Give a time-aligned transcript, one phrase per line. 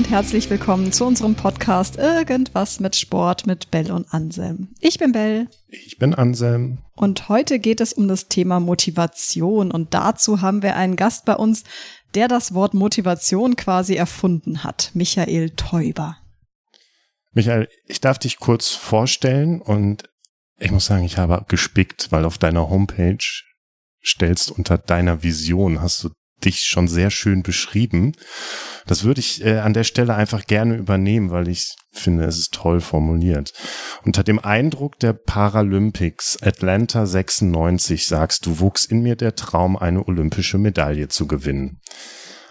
[0.00, 4.68] Und herzlich willkommen zu unserem Podcast Irgendwas mit Sport mit Bell und Anselm.
[4.80, 5.46] Ich bin Bell.
[5.68, 6.78] Ich bin Anselm.
[6.96, 11.36] Und heute geht es um das Thema Motivation und dazu haben wir einen Gast bei
[11.36, 11.64] uns,
[12.14, 16.16] der das Wort Motivation quasi erfunden hat, Michael Teuber.
[17.32, 20.08] Michael, ich darf dich kurz vorstellen und
[20.58, 23.18] ich muss sagen, ich habe gespickt, weil auf deiner Homepage
[24.02, 26.08] stellst unter deiner Vision hast du
[26.44, 28.12] dich schon sehr schön beschrieben.
[28.86, 32.54] Das würde ich äh, an der Stelle einfach gerne übernehmen, weil ich finde, es ist
[32.54, 33.52] toll formuliert.
[34.04, 40.06] Unter dem Eindruck der Paralympics Atlanta 96 sagst du, wuchs in mir der Traum, eine
[40.06, 41.80] olympische Medaille zu gewinnen.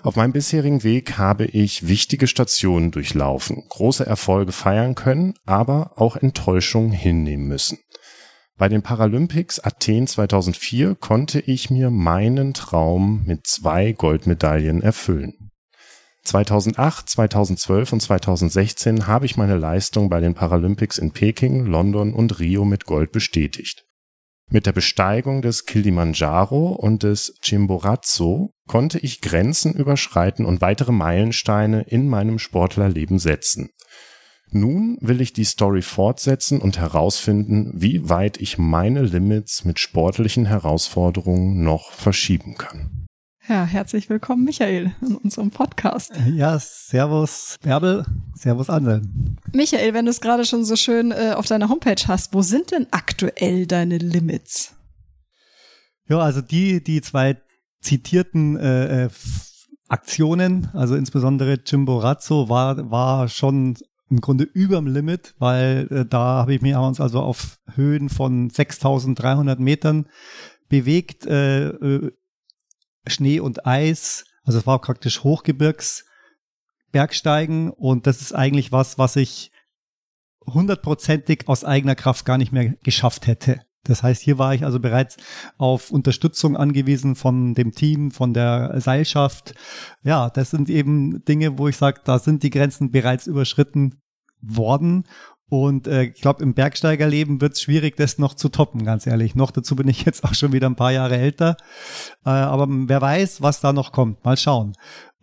[0.02, 6.16] Auf meinem bisherigen Weg habe ich wichtige Stationen durchlaufen, große Erfolge feiern können, aber auch
[6.16, 7.80] Enttäuschungen hinnehmen müssen.
[8.60, 15.52] Bei den Paralympics Athen 2004 konnte ich mir meinen Traum mit zwei Goldmedaillen erfüllen.
[16.26, 22.38] 2008, 2012 und 2016 habe ich meine Leistung bei den Paralympics in Peking, London und
[22.40, 23.86] Rio mit Gold bestätigt.
[24.50, 31.84] Mit der Besteigung des Kilimanjaro und des Chimborazo konnte ich Grenzen überschreiten und weitere Meilensteine
[31.84, 33.70] in meinem Sportlerleben setzen.
[34.52, 40.48] Nun will ich die Story fortsetzen und herausfinden, wie weit ich meine Limits mit sportlichen
[40.48, 43.06] Herausforderungen noch verschieben kann.
[43.48, 46.14] Ja, herzlich willkommen, Michael, in unserem Podcast.
[46.34, 48.06] Ja, servus, Bärbel,
[48.36, 49.38] servus, Anselm.
[49.54, 52.72] Michael, wenn du es gerade schon so schön äh, auf deiner Homepage hast, wo sind
[52.72, 54.76] denn aktuell deine Limits?
[56.08, 57.38] Ja, also die, die zwei
[57.82, 59.10] zitierten äh, äh
[59.92, 63.76] Aktionen, also insbesondere Chimborazo, war, war schon
[64.10, 68.50] im Grunde überm Limit, weil äh, da habe ich mich uns also auf Höhen von
[68.50, 70.08] 6300 Metern
[70.68, 72.12] bewegt, äh, äh,
[73.08, 79.52] Schnee und Eis, also es war praktisch Hochgebirgsbergsteigen und das ist eigentlich was, was ich
[80.46, 83.62] hundertprozentig aus eigener Kraft gar nicht mehr geschafft hätte.
[83.84, 85.18] Das heißt, hier war ich also bereits
[85.58, 89.54] auf Unterstützung angewiesen von dem Team, von der Seilschaft.
[90.04, 94.02] Ja, das sind eben Dinge, wo ich sage, da sind die Grenzen bereits überschritten
[94.42, 95.06] worden.
[95.50, 99.34] Und äh, ich glaube, im Bergsteigerleben wird es schwierig, das noch zu toppen, ganz ehrlich.
[99.34, 101.58] Noch dazu bin ich jetzt auch schon wieder ein paar Jahre älter.
[102.26, 104.24] Äh, aber wer weiß, was da noch kommt.
[104.26, 104.74] Mal schauen.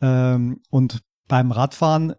[0.00, 2.14] Ähm, und beim Radfahren,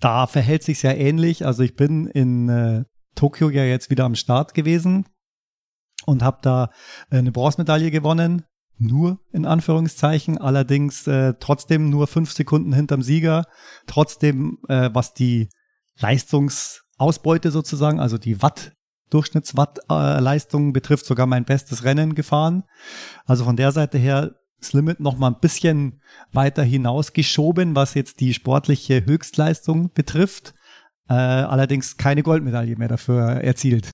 [0.00, 1.46] da verhält sich sehr ähnlich.
[1.46, 2.84] Also ich bin in äh,
[3.14, 5.06] Tokio ja jetzt wieder am Start gewesen
[6.06, 6.70] und habe da
[7.10, 8.44] eine Bronzemedaille gewonnen.
[8.78, 13.44] Nur in Anführungszeichen, allerdings äh, trotzdem nur fünf Sekunden hinterm Sieger.
[13.86, 15.50] Trotzdem, äh, was die
[16.00, 18.72] Leistungsausbeute sozusagen, also die Watt
[19.10, 22.64] Durchschnittswattleistung äh, betrifft sogar mein bestes Rennen gefahren.
[23.26, 26.00] Also von der Seite her das Limit noch mal ein bisschen
[26.32, 30.54] weiter hinausgeschoben, was jetzt die sportliche Höchstleistung betrifft.
[31.08, 33.90] Äh, allerdings keine Goldmedaille mehr dafür erzielt.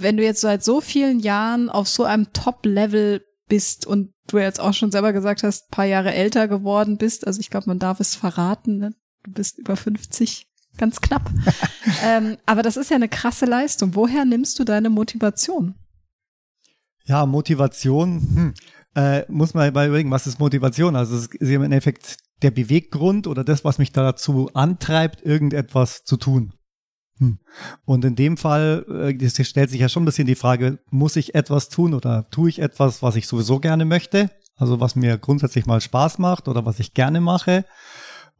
[0.00, 4.60] Wenn du jetzt seit so vielen Jahren auf so einem Top-Level bist und du jetzt
[4.60, 8.00] auch schon selber gesagt hast, paar Jahre älter geworden bist, also ich glaube, man darf
[8.00, 8.94] es verraten, ne?
[9.24, 11.30] du bist über 50, ganz knapp.
[12.04, 13.94] ähm, aber das ist ja eine krasse Leistung.
[13.94, 15.74] Woher nimmst du deine Motivation?
[17.04, 18.54] Ja, Motivation, hm,
[18.94, 20.94] äh, muss man mal überlegen, was ist Motivation?
[20.94, 26.16] Also es ist im Endeffekt der Beweggrund oder das, was mich dazu antreibt, irgendetwas zu
[26.16, 26.52] tun.
[27.18, 27.38] Hm.
[27.84, 31.34] Und in dem Fall äh, stellt sich ja schon ein bisschen die Frage, muss ich
[31.34, 34.30] etwas tun oder tue ich etwas, was ich sowieso gerne möchte?
[34.56, 37.64] Also was mir grundsätzlich mal Spaß macht oder was ich gerne mache?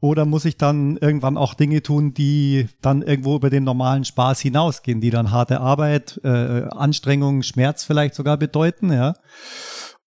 [0.01, 4.41] Oder muss ich dann irgendwann auch Dinge tun, die dann irgendwo über den normalen Spaß
[4.41, 9.15] hinausgehen, die dann harte Arbeit, äh, Anstrengung, Schmerz vielleicht sogar bedeuten, ja?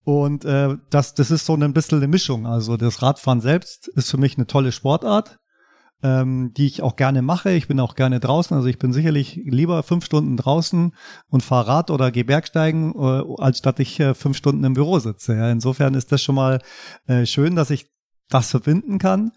[0.04, 2.46] Und äh, das, das ist so ein bisschen eine Mischung.
[2.46, 5.38] Also das Radfahren selbst ist für mich eine tolle Sportart
[6.02, 7.50] ähm, die ich auch gerne mache.
[7.52, 8.56] Ich bin auch gerne draußen.
[8.56, 10.94] Also ich bin sicherlich lieber fünf Stunden draußen
[11.28, 14.98] und fahre Rad oder gehe Bergsteigen, äh, als statt ich äh, fünf Stunden im Büro
[14.98, 15.34] sitze.
[15.34, 16.60] Ja, insofern ist das schon mal
[17.06, 17.90] äh, schön, dass ich
[18.28, 19.32] das verbinden kann.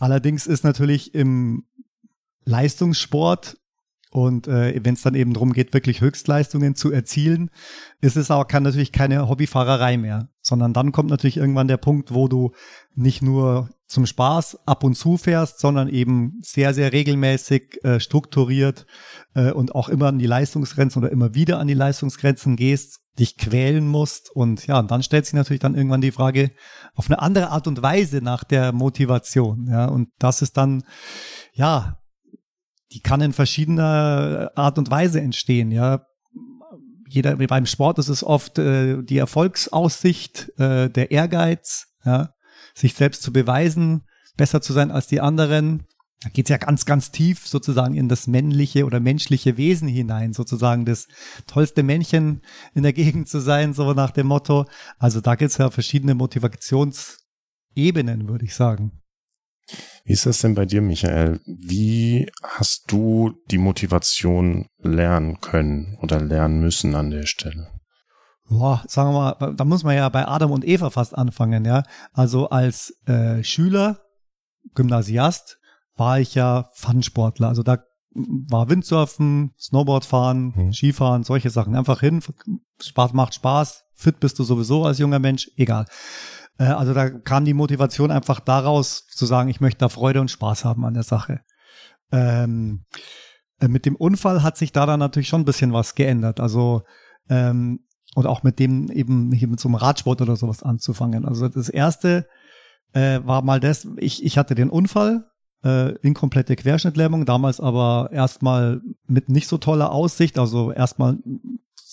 [0.00, 1.64] Allerdings ist natürlich im
[2.44, 3.56] Leistungssport
[4.10, 7.50] und äh, wenn es dann eben darum geht, wirklich Höchstleistungen zu erzielen,
[8.00, 12.14] ist es auch, kann natürlich keine Hobbyfahrerei mehr, sondern dann kommt natürlich irgendwann der Punkt,
[12.14, 12.52] wo du
[12.94, 18.86] nicht nur zum Spaß ab und zu fährst, sondern eben sehr, sehr regelmäßig äh, strukturiert
[19.34, 23.36] äh, und auch immer an die Leistungsgrenzen oder immer wieder an die Leistungsgrenzen gehst, dich
[23.36, 24.30] quälen musst.
[24.30, 26.52] Und ja, und dann stellt sich natürlich dann irgendwann die Frage
[26.94, 29.68] auf eine andere Art und Weise nach der Motivation.
[29.70, 30.84] Ja, und das ist dann,
[31.52, 31.98] ja,
[32.96, 35.70] die kann in verschiedener Art und Weise entstehen.
[35.70, 36.06] Ja,
[37.06, 42.30] jeder, wie beim Sport ist es oft äh, die Erfolgsaussicht, äh, der Ehrgeiz, ja,
[42.74, 44.06] sich selbst zu beweisen,
[44.38, 45.84] besser zu sein als die anderen.
[46.22, 50.86] Da geht's ja ganz, ganz tief sozusagen in das männliche oder menschliche Wesen hinein, sozusagen
[50.86, 51.06] das
[51.46, 52.40] tollste Männchen
[52.74, 54.64] in der Gegend zu sein, so nach dem Motto.
[54.98, 59.02] Also da gibt's ja verschiedene Motivationsebenen, würde ich sagen.
[60.06, 61.40] Wie ist das denn bei dir, Michael?
[61.46, 67.72] Wie hast du die Motivation lernen können oder lernen müssen an der Stelle?
[68.48, 71.82] Boah, sagen wir mal, da muss man ja bei Adam und Eva fast anfangen, ja.
[72.12, 73.98] Also als äh, Schüler,
[74.76, 75.58] Gymnasiast,
[75.96, 77.48] war ich ja Fun-Sportler.
[77.48, 77.78] Also da
[78.14, 80.72] war Windsurfen, Snowboardfahren, hm.
[80.72, 81.74] Skifahren, solche Sachen.
[81.74, 82.22] Einfach hin,
[82.80, 85.86] Spaß macht Spaß, fit bist du sowieso als junger Mensch, egal.
[86.58, 90.30] Äh, also da kam die Motivation einfach daraus zu sagen, ich möchte da Freude und
[90.30, 91.40] Spaß haben an der Sache.
[92.12, 92.84] Ähm,
[93.60, 96.40] äh, mit dem Unfall hat sich da dann natürlich schon ein bisschen was geändert.
[96.40, 96.82] Also
[97.28, 97.80] ähm,
[98.14, 101.26] und auch mit dem eben hier mit so einem Radsport oder sowas anzufangen.
[101.26, 102.26] Also das erste
[102.94, 105.26] äh, war mal das, ich, ich hatte den Unfall,
[105.64, 110.38] äh, inkomplette Querschnittlähmung, damals aber erstmal mit nicht so toller Aussicht.
[110.38, 111.18] Also erstmal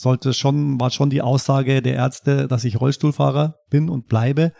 [0.03, 4.53] sollte schon, war schon die Aussage der Ärzte, dass ich Rollstuhlfahrer bin und bleibe.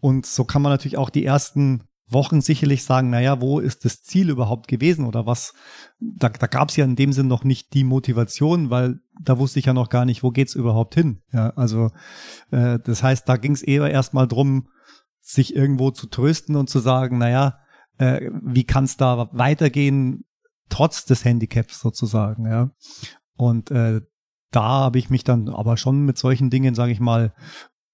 [0.00, 4.02] Und so kann man natürlich auch die ersten Wochen sicherlich sagen, naja, wo ist das
[4.02, 5.52] Ziel überhaupt gewesen oder was?
[6.00, 9.58] Da, da gab es ja in dem Sinn noch nicht die Motivation, weil da wusste
[9.58, 11.22] ich ja noch gar nicht, wo geht's überhaupt hin.
[11.32, 11.90] Ja, also
[12.50, 14.68] äh, das heißt, da ging es eher erstmal drum,
[15.20, 17.58] sich irgendwo zu trösten und zu sagen, naja,
[17.98, 20.24] äh, wie kann es da weitergehen,
[20.70, 22.70] trotz des Handicaps sozusagen, ja.
[23.36, 24.00] Und äh,
[24.50, 27.32] da habe ich mich dann aber schon mit solchen Dingen, sage ich mal,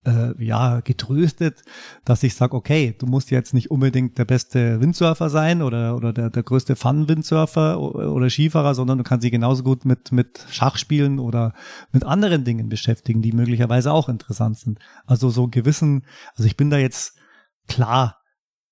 [0.06, 1.62] äh, ja, getröstet,
[2.04, 6.12] dass ich sage, okay, du musst jetzt nicht unbedingt der beste Windsurfer sein oder, oder
[6.12, 11.18] der, der größte Fun-Windsurfer oder Skifahrer, sondern du kannst dich genauso gut mit, mit Schachspielen
[11.18, 11.54] oder
[11.92, 14.78] mit anderen Dingen beschäftigen, die möglicherweise auch interessant sind.
[15.06, 16.04] Also so gewissen,
[16.36, 17.16] also ich bin da jetzt
[17.66, 18.18] klar,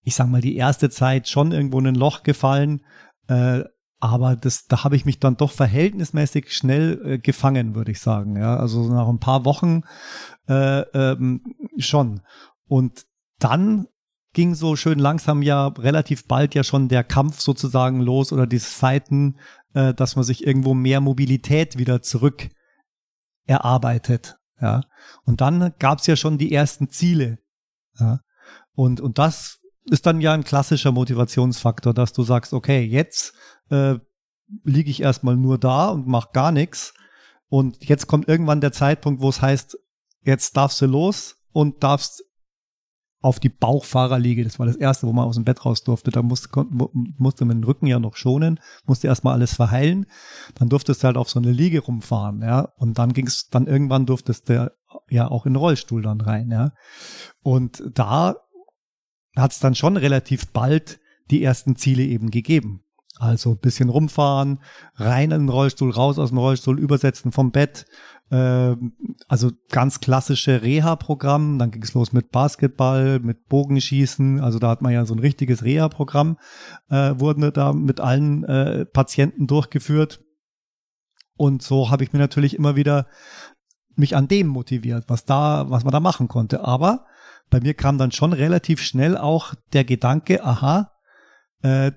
[0.02, 2.82] ich sag mal, die erste Zeit schon irgendwo in ein Loch gefallen,
[3.28, 3.62] äh,
[4.02, 8.37] aber das, da habe ich mich dann doch verhältnismäßig schnell äh, gefangen, würde ich sagen.
[8.37, 9.82] Ja, also nach ein paar Wochen
[10.49, 12.20] äh, ähm, schon.
[12.66, 13.06] Und
[13.38, 13.87] dann
[14.32, 18.72] ging so schön langsam ja relativ bald ja schon der Kampf sozusagen los oder dieses
[18.72, 19.38] Fighten,
[19.72, 22.49] äh, dass man sich irgendwo mehr Mobilität wieder zurück
[23.46, 24.37] erarbeitet.
[24.60, 24.81] Ja,
[25.22, 27.38] und dann gab's ja schon die ersten Ziele.
[28.00, 28.19] Ja,
[28.75, 33.34] und und das ist dann ja ein klassischer Motivationsfaktor, dass du sagst, okay, jetzt
[33.73, 33.99] äh,
[34.65, 36.95] liege ich erstmal nur da und mache gar nichts.
[37.49, 39.79] Und jetzt kommt irgendwann der Zeitpunkt, wo es heißt,
[40.23, 42.25] jetzt darfst du los und darfst
[43.23, 44.43] auf die Bauchfahrerliege.
[44.43, 46.11] Das war das erste, wo man aus dem Bett raus durfte.
[46.11, 50.07] Da musste, musste man den Rücken ja noch schonen, musste erstmal alles verheilen.
[50.57, 52.73] Dann durftest du halt auf so eine Liege rumfahren, ja.
[52.77, 54.73] Und dann ging's, dann irgendwann durftest du
[55.09, 56.73] ja auch in den Rollstuhl dann rein, ja.
[57.43, 58.37] Und da
[59.37, 60.99] hat's dann schon relativ bald
[61.31, 62.81] die ersten Ziele eben gegeben.
[63.23, 64.59] Also bisschen rumfahren,
[64.97, 67.87] rein in den Rollstuhl, raus aus dem Rollstuhl, übersetzen vom Bett.
[68.33, 68.75] Äh,
[69.29, 71.57] also ganz klassische Reha-Programm.
[71.61, 74.41] Dann ging es los mit Basketball, mit Bogenschießen.
[74.41, 76.37] Also da hat man ja so ein richtiges Reha-Programm,
[76.91, 80.19] äh, wurden da mit allen äh, Patienten durchgeführt.
[81.37, 83.07] Und so habe ich mir natürlich immer wieder
[83.95, 86.64] mich an dem motiviert, was da, was man da machen konnte.
[86.64, 87.07] Aber
[87.50, 90.91] bei mir kam dann schon relativ schnell auch der Gedanke, aha,
[91.62, 91.93] äh,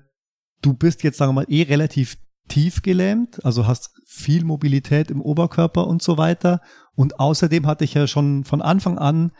[0.62, 2.16] du bist jetzt, sagen wir mal, eh relativ
[2.48, 6.60] tief gelähmt, also hast viel Mobilität im Oberkörper und so weiter.
[6.94, 9.32] Und außerdem hatte ich ja schon von Anfang an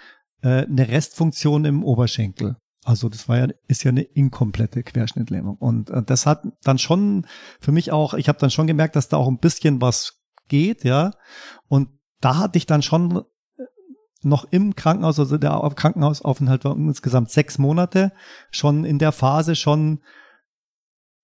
[0.42, 2.56] äh, eine Restfunktion im Oberschenkel.
[2.85, 5.56] Also das war ja, ist ja eine inkomplette Querschnittlähmung.
[5.56, 7.26] Und äh, das hat dann schon
[7.61, 10.85] für mich auch, ich habe dann schon gemerkt, dass da auch ein bisschen was geht,
[10.85, 11.12] ja.
[11.68, 11.88] Und
[12.20, 13.62] da hatte ich dann schon äh,
[14.23, 18.12] noch im Krankenhaus, also der Krankenhausaufenthalt war insgesamt sechs Monate,
[18.50, 20.00] schon in der Phase schon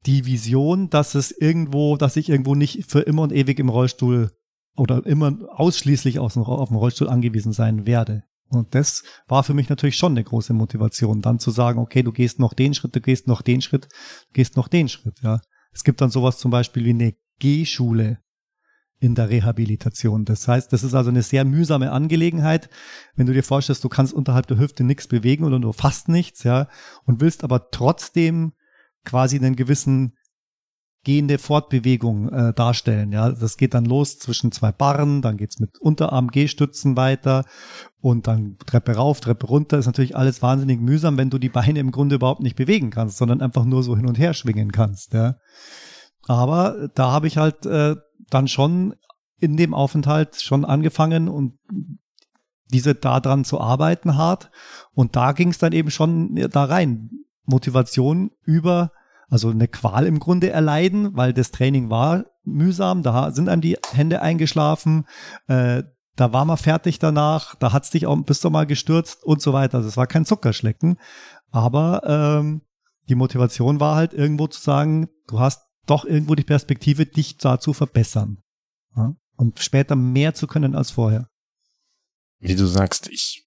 [0.06, 4.30] die Vision, dass es irgendwo, dass ich irgendwo nicht für immer und ewig im Rollstuhl
[4.76, 8.25] oder immer ausschließlich aus dem, auf dem Rollstuhl angewiesen sein werde.
[8.49, 12.12] Und das war für mich natürlich schon eine große Motivation, dann zu sagen, okay, du
[12.12, 15.40] gehst noch den Schritt, du gehst noch den Schritt, du gehst noch den Schritt, ja.
[15.73, 18.18] Es gibt dann sowas zum Beispiel wie eine Gehschule
[19.00, 20.26] in der Rehabilitation.
[20.26, 22.68] Das heißt, das ist also eine sehr mühsame Angelegenheit.
[23.16, 26.44] Wenn du dir vorstellst, du kannst unterhalb der Hüfte nichts bewegen oder nur fast nichts,
[26.44, 26.68] ja,
[27.04, 28.52] und willst aber trotzdem
[29.04, 30.14] quasi einen gewissen
[31.04, 33.12] gehende Fortbewegung äh, darstellen.
[33.12, 37.44] Ja, das geht dann los zwischen zwei Barren, dann geht's mit Unterarm-Gehstützen weiter
[38.00, 39.78] und dann Treppe rauf, Treppe runter.
[39.78, 43.16] Ist natürlich alles wahnsinnig mühsam, wenn du die Beine im Grunde überhaupt nicht bewegen kannst,
[43.16, 45.12] sondern einfach nur so hin und her schwingen kannst.
[45.12, 45.37] Ja.
[46.28, 47.97] Aber da habe ich halt äh,
[48.30, 48.94] dann schon
[49.38, 51.59] in dem Aufenthalt schon angefangen und
[52.71, 54.52] diese da dran zu arbeiten hart.
[54.92, 57.11] Und da ging es dann eben schon da rein
[57.44, 58.92] Motivation über,
[59.28, 63.78] also eine Qual im Grunde erleiden, weil das Training war mühsam, da sind einem die
[63.92, 65.06] Hände eingeschlafen,
[65.46, 65.84] äh,
[66.16, 69.52] da war man fertig danach, da hat's dich auch, bist du mal gestürzt und so
[69.52, 69.78] weiter.
[69.78, 70.99] Also es war kein Zuckerschlecken.
[71.50, 72.62] Aber ähm,
[73.08, 77.58] die Motivation war halt irgendwo zu sagen, du hast doch irgendwo die Perspektive, dich da
[77.58, 78.38] zu verbessern.
[78.96, 79.14] Ja?
[79.37, 81.28] Und später mehr zu können als vorher.
[82.38, 83.46] Wie du sagst, ich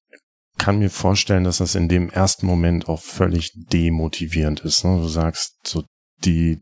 [0.57, 4.83] kann mir vorstellen, dass das in dem ersten Moment auch völlig demotivierend ist.
[4.85, 4.97] Ne?
[4.97, 5.83] Du sagst, so
[6.23, 6.61] die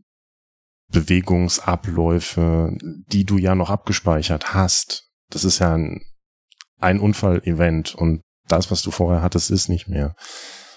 [0.92, 6.02] Bewegungsabläufe, die du ja noch abgespeichert hast, das ist ja ein,
[6.80, 10.14] ein Unfallevent und das, was du vorher hattest, ist nicht mehr.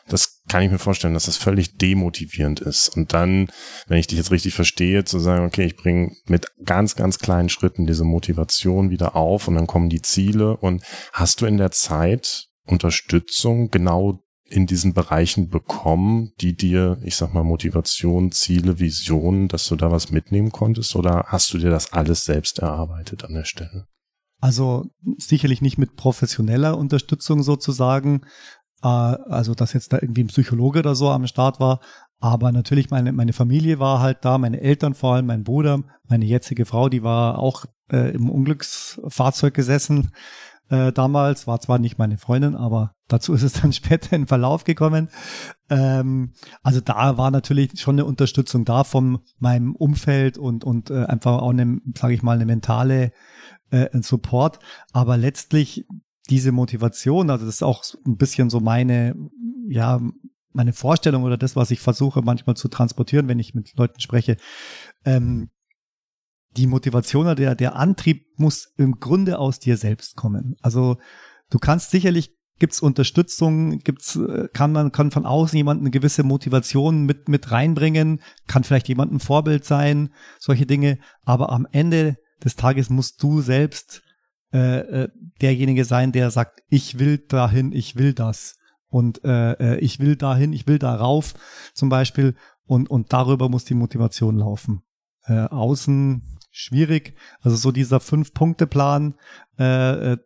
[0.07, 2.87] Das kann ich mir vorstellen, dass das völlig demotivierend ist.
[2.87, 3.51] Und dann,
[3.87, 7.49] wenn ich dich jetzt richtig verstehe, zu sagen, okay, ich bringe mit ganz, ganz kleinen
[7.49, 10.55] Schritten diese Motivation wieder auf und dann kommen die Ziele.
[10.55, 10.81] Und
[11.11, 17.33] hast du in der Zeit Unterstützung genau in diesen Bereichen bekommen, die dir, ich sag
[17.33, 20.95] mal, Motivation, Ziele, Visionen, dass du da was mitnehmen konntest?
[20.95, 23.87] Oder hast du dir das alles selbst erarbeitet an der Stelle?
[24.39, 24.85] Also
[25.17, 28.21] sicherlich nicht mit professioneller Unterstützung sozusagen,
[28.83, 31.81] äh, also dass jetzt da irgendwie ein Psychologe oder so am Start war,
[32.19, 36.25] aber natürlich meine, meine Familie war halt da, meine Eltern vor allem, mein Bruder, meine
[36.25, 40.11] jetzige Frau, die war auch äh, im Unglücksfahrzeug gesessen
[40.69, 44.63] äh, damals, war zwar nicht meine Freundin, aber dazu ist es dann später in Verlauf
[44.63, 45.09] gekommen.
[45.69, 46.33] Ähm,
[46.63, 51.41] also da war natürlich schon eine Unterstützung da von meinem Umfeld und, und äh, einfach
[51.41, 53.11] auch eine, sage ich mal, eine mentale
[53.71, 54.59] äh, Support.
[54.93, 55.85] Aber letztlich
[56.29, 59.15] diese Motivation, also das ist auch ein bisschen so meine,
[59.69, 60.01] ja,
[60.51, 64.37] meine Vorstellung oder das, was ich versuche manchmal zu transportieren, wenn ich mit Leuten spreche.
[65.05, 65.49] Ähm,
[66.57, 70.55] die Motivation oder der, Antrieb muss im Grunde aus dir selbst kommen.
[70.61, 70.97] Also
[71.49, 76.23] du kannst sicherlich gibt's Unterstützung, gibt's äh, kann man kann von außen jemand eine gewisse
[76.23, 80.09] Motivation mit mit reinbringen, kann vielleicht jemand ein Vorbild sein,
[80.39, 84.01] solche Dinge, aber am Ende des Tages musst du selbst
[84.53, 85.09] äh, äh,
[85.41, 88.55] derjenige sein, der sagt, ich will dahin, ich will das
[88.87, 91.33] und äh, äh, ich will dahin, ich will darauf
[91.73, 92.35] zum Beispiel
[92.65, 94.81] und und darüber muss die Motivation laufen.
[95.25, 99.15] Äh, außen schwierig, also so dieser Fünf-Punkte-Plan,
[99.59, 100.17] äh, äh,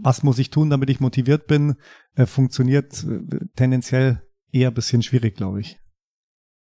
[0.00, 1.76] was muss ich tun, damit ich motiviert bin,
[2.14, 3.20] äh, funktioniert äh,
[3.54, 5.78] tendenziell eher ein bisschen schwierig, glaube ich.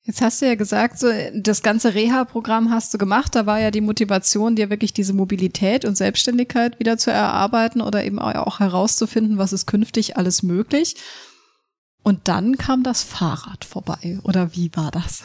[0.02, 3.34] Jetzt hast du ja gesagt, so das ganze Reha-Programm hast du gemacht.
[3.34, 8.04] Da war ja die Motivation, dir wirklich diese Mobilität und Selbstständigkeit wieder zu erarbeiten oder
[8.04, 10.96] eben auch herauszufinden, was ist künftig alles möglich.
[12.02, 14.18] Und dann kam das Fahrrad vorbei.
[14.24, 15.24] Oder wie war das?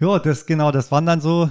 [0.00, 1.50] Ja, das genau, das waren dann so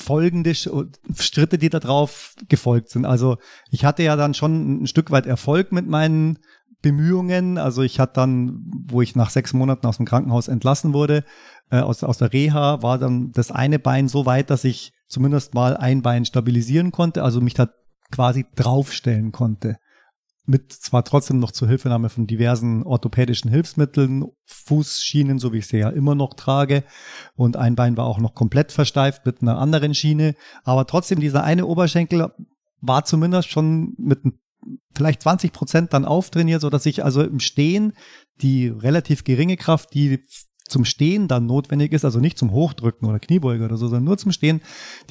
[0.00, 3.04] folgende Schritte, die da drauf gefolgt sind.
[3.04, 3.36] Also
[3.70, 6.38] ich hatte ja dann schon ein Stück weit Erfolg mit meinen
[6.82, 7.58] Bemühungen.
[7.58, 11.24] Also ich hatte dann, wo ich nach sechs Monaten aus dem Krankenhaus entlassen wurde,
[11.70, 15.54] äh, aus, aus der Reha, war dann das eine Bein so weit, dass ich zumindest
[15.54, 17.68] mal ein Bein stabilisieren konnte, also mich da
[18.10, 19.76] quasi draufstellen konnte.
[20.46, 25.78] Mit zwar trotzdem noch zur Hilfenahme von diversen orthopädischen Hilfsmitteln, Fußschienen, so wie ich sie
[25.78, 26.82] ja immer noch trage.
[27.36, 30.34] Und ein Bein war auch noch komplett versteift mit einer anderen Schiene.
[30.64, 32.32] Aber trotzdem, dieser eine Oberschenkel
[32.80, 34.20] war zumindest schon mit
[34.94, 37.92] vielleicht 20 Prozent dann auftrainiert, so dass ich also im Stehen
[38.42, 40.20] die relativ geringe Kraft, die
[40.70, 44.18] zum Stehen dann notwendig ist, also nicht zum Hochdrücken oder Kniebeuge oder so, sondern nur
[44.18, 44.60] zum Stehen,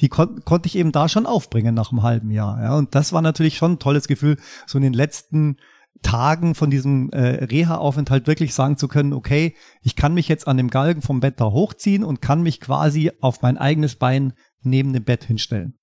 [0.00, 2.62] die kon konnte ich eben da schon aufbringen nach einem halben Jahr.
[2.62, 2.76] Ja.
[2.76, 4.36] Und das war natürlich schon ein tolles Gefühl,
[4.66, 5.56] so in den letzten
[6.02, 10.56] Tagen von diesem äh, Reha-Aufenthalt wirklich sagen zu können, okay, ich kann mich jetzt an
[10.56, 14.92] dem Galgen vom Bett da hochziehen und kann mich quasi auf mein eigenes Bein neben
[14.92, 15.74] dem Bett hinstellen.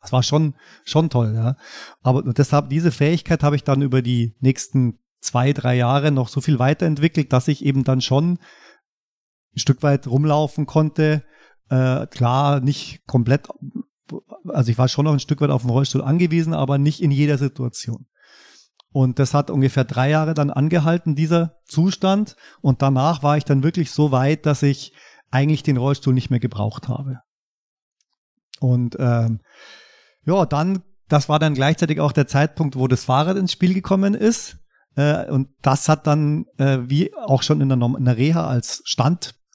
[0.00, 1.56] Das war schon, schon toll, ja.
[2.02, 6.40] Aber deshalb, diese Fähigkeit habe ich dann über die nächsten zwei, drei Jahre noch so
[6.40, 8.38] viel weiterentwickelt, dass ich eben dann schon
[9.54, 11.24] ein Stück weit rumlaufen konnte.
[11.68, 13.48] Äh, klar, nicht komplett,
[14.48, 17.10] also ich war schon noch ein Stück weit auf den Rollstuhl angewiesen, aber nicht in
[17.10, 18.06] jeder Situation.
[18.92, 22.36] Und das hat ungefähr drei Jahre dann angehalten, dieser Zustand.
[22.60, 24.92] Und danach war ich dann wirklich so weit, dass ich
[25.30, 27.20] eigentlich den Rollstuhl nicht mehr gebraucht habe.
[28.60, 29.40] Und ähm,
[30.24, 34.14] ja, dann, das war dann gleichzeitig auch der Zeitpunkt, wo das Fahrrad ins Spiel gekommen
[34.14, 34.58] ist.
[34.94, 38.82] Äh, und das hat dann, äh, wie auch schon in der, in der Reha als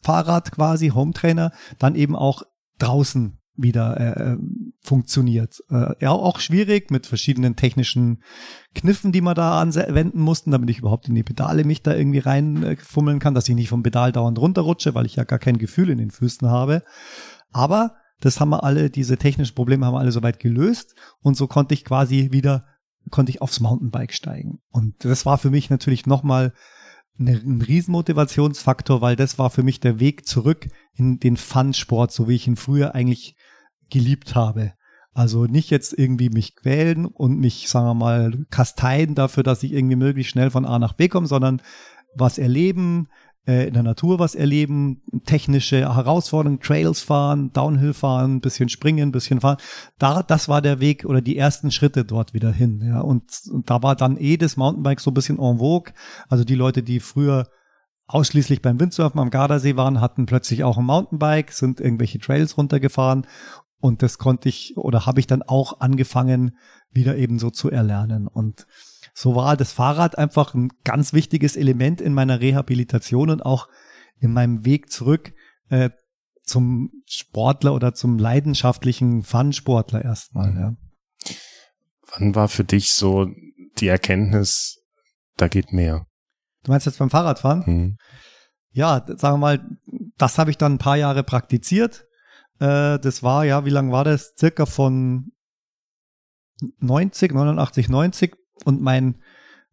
[0.08, 2.44] Standfahrrad quasi, Hometrainer, dann eben auch
[2.80, 4.38] draußen wieder äh, äh,
[4.82, 5.64] funktioniert.
[5.72, 8.22] Äh, ja, auch schwierig mit verschiedenen technischen
[8.76, 12.20] Kniffen, die man da anwenden mussten, damit ich überhaupt in die Pedale mich da irgendwie
[12.20, 15.90] reinfummeln kann, dass ich nicht vom Pedal dauernd runterrutsche, weil ich ja gar kein Gefühl
[15.90, 16.84] in den Füßen habe.
[17.52, 21.48] Aber das haben wir alle, diese technischen Probleme haben wir alle soweit gelöst und so
[21.48, 22.66] konnte ich quasi wieder,
[23.10, 24.60] konnte ich aufs Mountainbike steigen.
[24.70, 26.54] Und das war für mich natürlich nochmal eine,
[27.20, 32.36] ein Riesenmotivationsfaktor, weil das war für mich der Weg zurück in den Fun-Sport, so wie
[32.36, 33.36] ich ihn früher eigentlich
[33.90, 34.74] geliebt habe.
[35.14, 39.74] Also nicht jetzt irgendwie mich quälen und mich, sagen wir mal, kasteien dafür, dass ich
[39.74, 41.62] irgendwie möglichst schnell von A nach B komme, sondern
[42.16, 43.08] was erleben,
[43.48, 49.58] in der Natur was erleben, technische Herausforderungen, Trails fahren, Downhill fahren, bisschen springen, bisschen fahren.
[49.98, 52.82] Da, das war der Weg oder die ersten Schritte dort wieder hin.
[52.86, 55.94] Ja, und, und da war dann eh das Mountainbike so ein bisschen en vogue.
[56.28, 57.48] Also die Leute, die früher
[58.08, 63.26] ausschließlich beim Windsurfen am Gardasee waren, hatten plötzlich auch ein Mountainbike, sind irgendwelche Trails runtergefahren
[63.80, 66.58] und das konnte ich oder habe ich dann auch angefangen,
[66.92, 68.28] wieder eben so zu erlernen.
[68.28, 68.66] Und
[69.20, 73.68] so war das Fahrrad einfach ein ganz wichtiges Element in meiner Rehabilitation und auch
[74.20, 75.34] in meinem Weg zurück
[75.70, 75.90] äh,
[76.44, 80.54] zum Sportler oder zum leidenschaftlichen Fun-Sportler erstmal.
[80.56, 80.76] Ja.
[82.12, 83.26] Wann war für dich so
[83.80, 84.84] die Erkenntnis,
[85.36, 86.06] da geht mehr?
[86.62, 87.66] Du meinst jetzt beim Fahrradfahren?
[87.66, 87.98] Hm.
[88.70, 89.78] Ja, sagen wir mal,
[90.18, 92.06] das habe ich dann ein paar Jahre praktiziert.
[92.60, 94.36] Äh, das war, ja, wie lange war das?
[94.38, 95.32] Circa von
[96.82, 99.22] 90, 89, 90 und mein,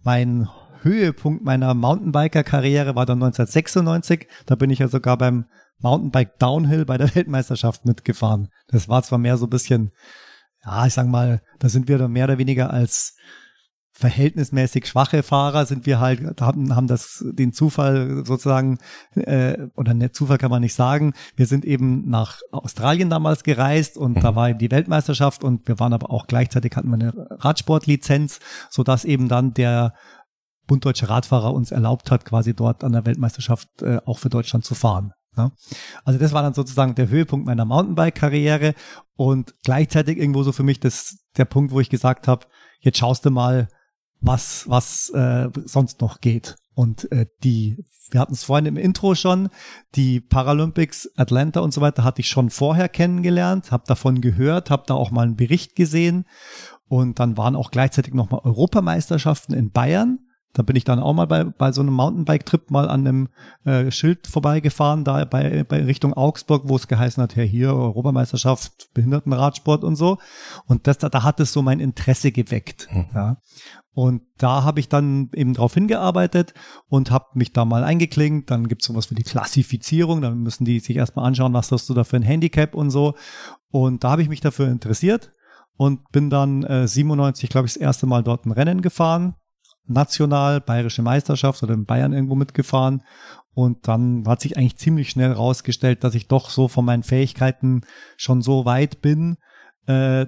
[0.02, 0.48] mein
[0.82, 4.28] Höhepunkt meiner Mountainbiker-Karriere war dann 1996.
[4.46, 5.46] Da bin ich ja sogar beim
[5.78, 8.48] Mountainbike Downhill bei der Weltmeisterschaft mitgefahren.
[8.68, 9.92] Das war zwar mehr so ein bisschen,
[10.64, 13.16] ja, ich sag mal, da sind wir dann mehr oder weniger als
[13.96, 18.78] verhältnismäßig schwache Fahrer sind wir halt, haben, haben das den Zufall sozusagen,
[19.14, 21.14] äh, oder ne Zufall kann man nicht sagen.
[21.36, 24.20] Wir sind eben nach Australien damals gereist und mhm.
[24.20, 28.82] da war die Weltmeisterschaft und wir waren aber auch gleichzeitig hatten wir eine Radsportlizenz, so
[28.82, 29.94] dass eben dann der
[30.66, 34.64] Bund Deutscher Radfahrer uns erlaubt hat, quasi dort an der Weltmeisterschaft äh, auch für Deutschland
[34.64, 35.12] zu fahren.
[35.36, 35.52] Ja.
[36.04, 38.74] Also das war dann sozusagen der Höhepunkt meiner Mountainbike-Karriere
[39.14, 42.46] und gleichzeitig irgendwo so für mich das, der Punkt, wo ich gesagt habe,
[42.80, 43.68] jetzt schaust du mal,
[44.24, 46.56] was, was äh, sonst noch geht.
[46.74, 49.48] Und äh, die, wir hatten es vorhin im Intro schon,
[49.94, 54.84] die Paralympics Atlanta und so weiter hatte ich schon vorher kennengelernt, habe davon gehört, habe
[54.86, 56.24] da auch mal einen Bericht gesehen.
[56.88, 60.18] Und dann waren auch gleichzeitig nochmal Europameisterschaften in Bayern.
[60.54, 63.28] Da bin ich dann auch mal bei, bei so einem Mountainbike-Trip mal an einem
[63.64, 68.88] äh, Schild vorbeigefahren, da bei, bei Richtung Augsburg, wo es geheißen hat, ja hier Europameisterschaft,
[68.94, 70.18] Behindertenradsport und so.
[70.66, 72.88] Und das, da, da hat es so mein Interesse geweckt.
[72.92, 73.06] Mhm.
[73.14, 73.36] Ja.
[73.94, 76.54] Und da habe ich dann eben drauf hingearbeitet
[76.88, 78.50] und habe mich da mal eingeklinkt.
[78.50, 80.20] Dann gibt's sowas für die Klassifizierung.
[80.20, 83.14] Dann müssen die sich erstmal anschauen, was hast du da für ein Handicap und so.
[83.70, 85.32] Und da habe ich mich dafür interessiert
[85.76, 89.34] und bin dann äh, 97, glaube ich, das erste Mal dort ein Rennen gefahren.
[89.86, 93.02] National, bayerische Meisterschaft oder in Bayern irgendwo mitgefahren.
[93.52, 97.82] Und dann hat sich eigentlich ziemlich schnell rausgestellt, dass ich doch so von meinen Fähigkeiten
[98.16, 99.36] schon so weit bin,
[99.86, 100.26] äh,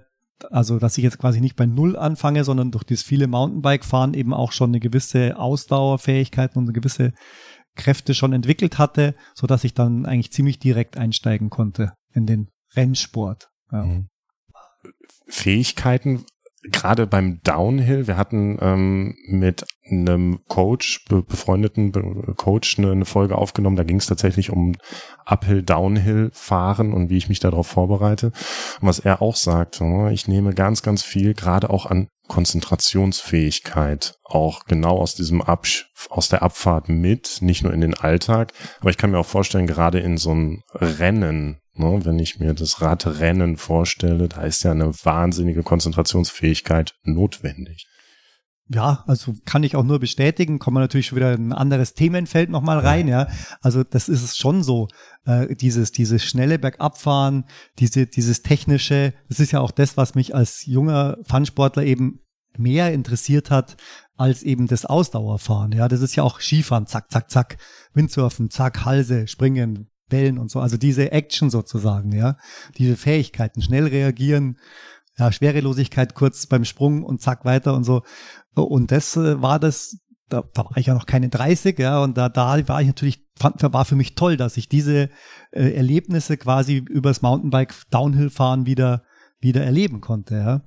[0.50, 4.34] also dass ich jetzt quasi nicht bei Null anfange, sondern durch das viele Mountainbike-Fahren eben
[4.34, 7.14] auch schon eine gewisse Ausdauerfähigkeit und eine gewisse
[7.74, 12.48] Kräfte schon entwickelt hatte, so dass ich dann eigentlich ziemlich direkt einsteigen konnte in den
[12.74, 13.48] Rennsport.
[13.72, 13.84] Ja.
[13.84, 14.08] Mhm.
[15.26, 16.24] Fähigkeiten
[16.70, 23.04] gerade beim Downhill, wir hatten ähm, mit einem Coach, be befreundeten be Coach, eine, eine,
[23.04, 23.76] Folge aufgenommen.
[23.76, 24.74] Da ging es tatsächlich um
[25.24, 28.32] Uphill, Downhill fahren und wie ich mich darauf vorbereite.
[28.80, 34.64] Und was er auch sagt, ich nehme ganz, ganz viel, gerade auch an Konzentrationsfähigkeit auch
[34.64, 38.96] genau aus diesem Absch aus der Abfahrt mit, nicht nur in den Alltag, aber ich
[38.96, 43.58] kann mir auch vorstellen, gerade in so einem Rennen, Ne, wenn ich mir das Radrennen
[43.58, 47.86] vorstelle, da ist ja eine wahnsinnige Konzentrationsfähigkeit notwendig.
[48.68, 52.50] Ja, also kann ich auch nur bestätigen, kommen wir natürlich schon wieder ein anderes Themenfeld
[52.50, 53.28] nochmal rein, ja.
[53.60, 54.88] Also das ist es schon so,
[55.24, 57.44] äh, dieses, dieses schnelle Bergabfahren,
[57.78, 62.20] diese, dieses technische, das ist ja auch das, was mich als junger Funsportler eben
[62.56, 63.76] mehr interessiert hat,
[64.16, 65.86] als eben das Ausdauerfahren, ja.
[65.86, 67.58] Das ist ja auch Skifahren, zack, zack, zack,
[67.92, 70.60] Windsurfen, zack, Halse, Springen, Wellen und so.
[70.60, 72.36] Also diese Action sozusagen, ja.
[72.78, 74.58] Diese Fähigkeiten, schnell reagieren,
[75.18, 78.02] ja, Schwerelosigkeit kurz beim Sprung und zack weiter und so.
[78.54, 82.16] Und das äh, war das, da, da war ich ja noch keine 30, ja, und
[82.16, 85.10] da, da war ich natürlich, fand, war für mich toll, dass ich diese
[85.52, 89.04] äh, Erlebnisse quasi übers Mountainbike Downhill fahren wieder,
[89.40, 90.62] wieder erleben konnte, ja.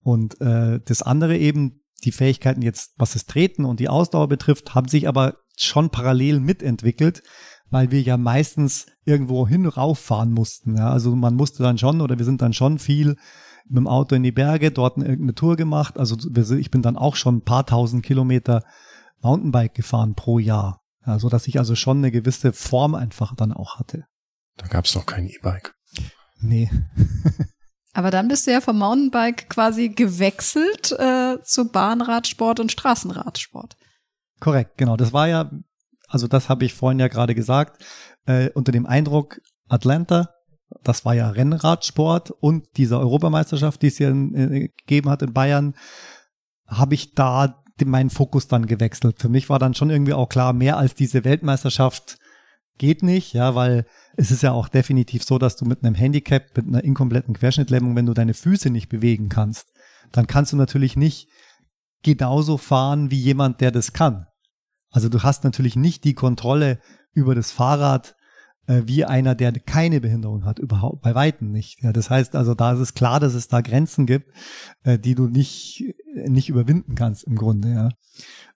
[0.00, 4.74] Und äh, das andere eben, die Fähigkeiten jetzt, was das Treten und die Ausdauer betrifft,
[4.74, 7.22] haben sich aber schon parallel mitentwickelt,
[7.70, 10.76] weil wir ja meistens irgendwo hin rauffahren mussten.
[10.76, 10.90] Ja.
[10.90, 13.16] Also man musste dann schon oder wir sind dann schon viel
[13.66, 15.98] mit dem Auto in die Berge, dort irgendeine Tour gemacht.
[15.98, 16.16] Also
[16.56, 18.62] ich bin dann auch schon ein paar tausend Kilometer
[19.20, 20.80] Mountainbike gefahren pro Jahr.
[21.06, 24.04] Ja, so dass ich also schon eine gewisse Form einfach dann auch hatte.
[24.56, 25.74] Da gab es noch kein E-Bike.
[26.40, 26.70] Nee.
[27.92, 33.76] Aber dann bist du ja vom Mountainbike quasi gewechselt äh, zu Bahnradsport und Straßenradsport.
[34.40, 34.96] Korrekt, genau.
[34.96, 35.50] Das war ja
[36.08, 37.84] also das habe ich vorhin ja gerade gesagt,
[38.26, 40.30] äh, unter dem Eindruck Atlanta,
[40.82, 45.32] das war ja Rennradsport und diese Europameisterschaft, die es hier in, äh, gegeben hat in
[45.32, 45.74] Bayern,
[46.66, 49.20] habe ich da meinen Fokus dann gewechselt.
[49.20, 52.18] Für mich war dann schon irgendwie auch klar, mehr als diese Weltmeisterschaft
[52.76, 56.56] geht nicht, ja, weil es ist ja auch definitiv so, dass du mit einem Handicap,
[56.56, 59.72] mit einer inkompletten Querschnittlähmung, wenn du deine Füße nicht bewegen kannst,
[60.12, 61.28] dann kannst du natürlich nicht
[62.02, 64.26] genauso fahren wie jemand, der das kann.
[64.90, 66.78] Also du hast natürlich nicht die Kontrolle
[67.12, 68.16] über das Fahrrad
[68.66, 71.82] äh, wie einer, der keine Behinderung hat, überhaupt bei weitem nicht.
[71.82, 74.32] Ja, das heißt also, da ist es klar, dass es da Grenzen gibt,
[74.84, 75.82] äh, die du nicht
[76.26, 77.72] nicht überwinden kannst im Grunde.
[77.72, 77.88] Ja.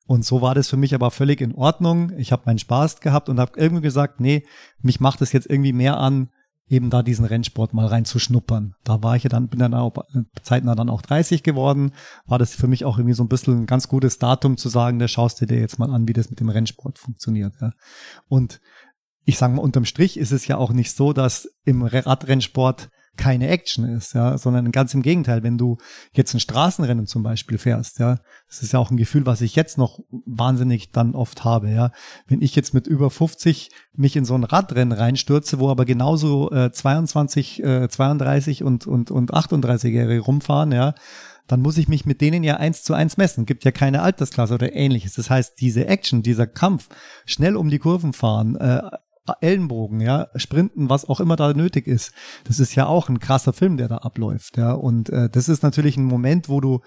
[0.06, 2.12] Und so war das für mich aber völlig in Ordnung.
[2.18, 4.44] Ich habe meinen Spaß gehabt und habe irgendwie gesagt, nee,
[4.80, 6.30] mich macht es jetzt irgendwie mehr an,
[6.72, 8.74] eben da diesen Rennsport mal reinzuschnuppern.
[8.82, 9.92] Da war ich ja dann, bin dann auch
[10.42, 11.92] zeitnah dann auch 30 geworden,
[12.24, 14.98] war das für mich auch irgendwie so ein bisschen ein ganz gutes Datum zu sagen,
[14.98, 17.54] da schaust du dir jetzt mal an, wie das mit dem Rennsport funktioniert.
[17.60, 17.72] Ja.
[18.26, 18.62] Und
[19.24, 23.48] ich sage mal, unterm Strich ist es ja auch nicht so, dass im Radrennsport keine
[23.48, 25.76] Action ist, ja, sondern ganz im Gegenteil, wenn du
[26.12, 29.54] jetzt ein Straßenrennen zum Beispiel fährst, ja, das ist ja auch ein Gefühl, was ich
[29.54, 31.92] jetzt noch wahnsinnig dann oft habe, ja.
[32.26, 36.50] Wenn ich jetzt mit über 50 mich in so ein Radrennen reinstürze, wo aber genauso
[36.52, 40.94] äh, 22, äh, 32 und, und, und 38-Jährige rumfahren, ja,
[41.48, 43.44] dann muss ich mich mit denen ja eins zu eins messen.
[43.44, 45.14] Gibt ja keine Altersklasse oder ähnliches.
[45.14, 46.88] Das heißt, diese Action, dieser Kampf,
[47.26, 48.80] schnell um die Kurven fahren, äh,
[49.40, 52.12] Ellenbogen, ja, Sprinten, was auch immer da nötig ist.
[52.44, 54.72] Das ist ja auch ein krasser Film, der da abläuft, ja.
[54.72, 56.80] Und äh, das ist natürlich ein Moment, wo du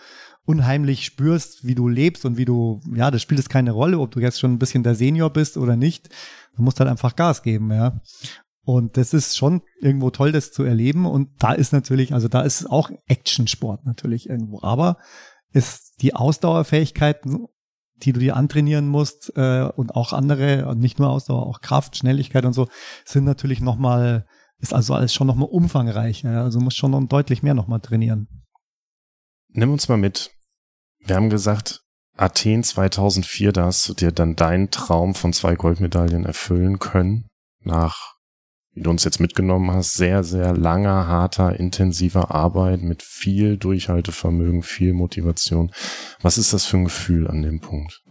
[0.46, 4.12] unheimlich spürst, wie du lebst und wie du, ja, das spielt es keine Rolle, ob
[4.12, 6.10] du jetzt schon ein bisschen der Senior bist oder nicht.
[6.56, 8.02] Du musst halt einfach Gas geben, ja.
[8.66, 11.06] Und das ist schon irgendwo toll, das zu erleben.
[11.06, 14.62] Und da ist natürlich, also da ist auch Actionsport natürlich irgendwo.
[14.62, 14.98] Aber
[15.54, 17.22] ist die Ausdauerfähigkeit
[17.98, 22.46] die du dir antrainieren musst äh, und auch andere, nicht nur Ausdauer, auch Kraft, Schnelligkeit
[22.46, 22.68] und so,
[23.06, 24.26] sind natürlich nochmal,
[24.60, 26.24] ist also alles schon nochmal umfangreich.
[26.24, 26.44] Ja?
[26.44, 28.28] Also musst schon noch deutlich mehr nochmal trainieren.
[29.50, 30.32] Nimm uns mal mit.
[31.00, 31.82] Wir haben gesagt,
[32.18, 37.28] Athen 2004, da hast du dir dann deinen Traum von zwei Goldmedaillen erfüllen können.
[37.62, 38.15] Nach
[38.76, 44.64] wie du uns jetzt mitgenommen hast, sehr, sehr langer, harter, intensiver Arbeit mit viel Durchhaltevermögen,
[44.64, 45.72] viel Motivation.
[46.22, 48.02] Was ist das für ein Gefühl an dem Punkt?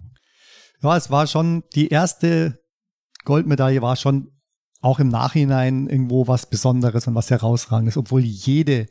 [0.83, 2.59] Ja, es war schon die erste
[3.25, 4.31] Goldmedaille war schon
[4.81, 8.87] auch im Nachhinein irgendwo was Besonderes und was herausragendes, obwohl jede,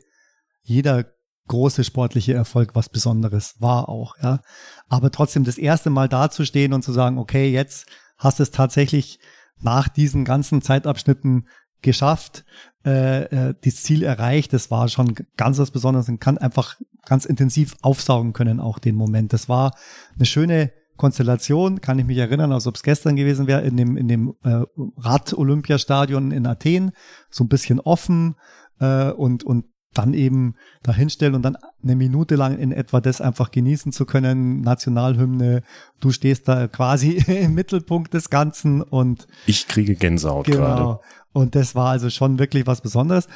[0.62, 1.06] jeder
[1.46, 4.40] große sportliche Erfolg was Besonderes war auch, ja.
[4.88, 9.18] Aber trotzdem das erste Mal dazustehen und zu sagen, okay, jetzt hast du es tatsächlich
[9.60, 11.48] nach diesen ganzen Zeitabschnitten
[11.84, 12.44] geschafft,
[12.84, 14.52] äh, äh, das Ziel erreicht.
[14.52, 18.96] Das war schon ganz was Besonderes und kann einfach ganz intensiv aufsaugen können, auch den
[18.96, 19.32] Moment.
[19.32, 19.76] Das war
[20.16, 23.96] eine schöne Konstellation, kann ich mich erinnern, als ob es gestern gewesen wäre, in dem,
[23.96, 24.62] in dem äh,
[24.98, 26.92] Rad-Olympiastadion in Athen,
[27.30, 28.36] so ein bisschen offen
[28.80, 33.50] äh, und, und dann eben dahinstellen und dann eine Minute lang in etwa das einfach
[33.50, 35.62] genießen zu können, Nationalhymne,
[36.00, 40.58] du stehst da quasi im Mittelpunkt des Ganzen und ich kriege Gänsehaut genau.
[40.58, 41.00] gerade.
[41.32, 43.28] Und das war also schon wirklich was Besonderes.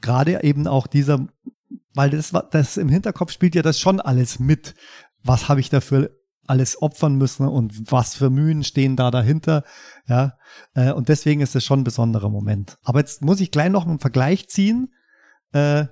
[0.00, 1.26] Gerade eben auch dieser,
[1.94, 4.74] weil das war, das im Hinterkopf spielt ja das schon alles mit.
[5.22, 6.10] Was habe ich dafür
[6.46, 9.64] alles opfern müssen und was für Mühen stehen da dahinter,
[10.06, 10.34] ja.
[10.74, 12.76] Äh, und deswegen ist es schon ein besonderer Moment.
[12.82, 14.92] Aber jetzt muss ich gleich noch einen Vergleich ziehen.
[15.52, 15.86] Äh,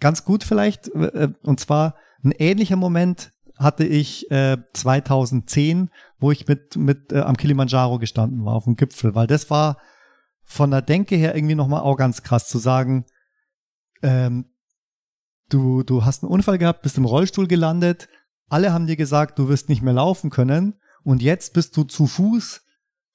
[0.00, 0.88] ganz gut vielleicht.
[0.88, 7.98] Äh, und zwar ein ähnlicher Moment hatte ich 2010, wo ich mit, mit am Kilimanjaro
[7.98, 9.76] gestanden war, auf dem Gipfel, weil das war
[10.42, 13.04] von der Denke her irgendwie nochmal auch ganz krass zu sagen,
[14.02, 14.46] ähm,
[15.48, 18.08] du, du hast einen Unfall gehabt, bist im Rollstuhl gelandet,
[18.48, 20.74] alle haben dir gesagt, du wirst nicht mehr laufen können
[21.04, 22.62] und jetzt bist du zu Fuß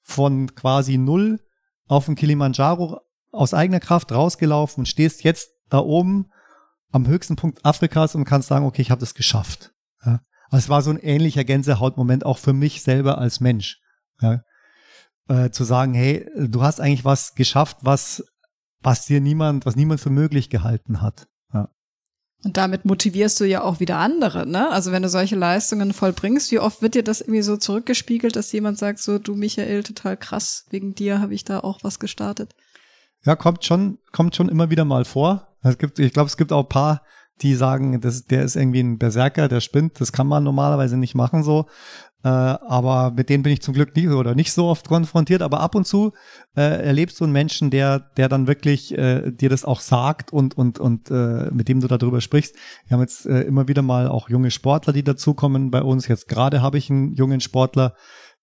[0.02, 1.40] von quasi null
[1.86, 6.30] auf dem Kilimanjaro aus eigener Kraft rausgelaufen und stehst jetzt da oben
[6.90, 9.72] am höchsten Punkt Afrikas und kannst sagen, okay, ich habe das geschafft.
[10.04, 10.20] Ja.
[10.50, 13.80] Also es war so ein ähnlicher Gänsehautmoment auch für mich selber als Mensch.
[14.20, 14.42] Ja
[15.28, 18.24] äh, zu sagen, hey, du hast eigentlich was geschafft, was,
[18.80, 21.28] was dir niemand, was niemand für möglich gehalten hat.
[22.44, 24.70] Und damit motivierst du ja auch wieder andere, ne?
[24.70, 28.52] Also wenn du solche Leistungen vollbringst, wie oft wird dir das irgendwie so zurückgespiegelt, dass
[28.52, 32.54] jemand sagt, so, du Michael, total krass, wegen dir habe ich da auch was gestartet?
[33.24, 35.48] Ja, kommt schon, kommt schon immer wieder mal vor.
[35.62, 37.02] Es gibt, ich glaube, es gibt auch ein paar,
[37.42, 41.14] die sagen, das, der ist irgendwie ein Berserker, der spinnt, das kann man normalerweise nicht
[41.14, 41.66] machen so.
[42.24, 45.40] Äh, aber mit denen bin ich zum Glück nicht oder nicht so oft konfrontiert.
[45.40, 46.12] Aber ab und zu
[46.56, 50.58] äh, erlebst du einen Menschen, der, der dann wirklich äh, dir das auch sagt und,
[50.58, 52.56] und, und äh, mit dem du darüber sprichst.
[52.86, 56.08] Wir haben jetzt äh, immer wieder mal auch junge Sportler, die dazukommen bei uns.
[56.08, 57.94] Jetzt gerade habe ich einen jungen Sportler,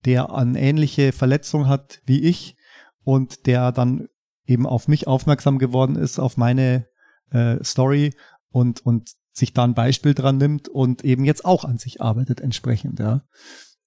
[0.06, 2.56] der eine ähnliche Verletzung hat wie ich
[3.04, 4.08] und der dann
[4.46, 6.86] eben auf mich aufmerksam geworden ist, auf meine
[7.30, 8.14] äh, Story
[8.50, 12.40] und, und sich da ein Beispiel dran nimmt und eben jetzt auch an sich arbeitet
[12.40, 13.22] entsprechend, ja.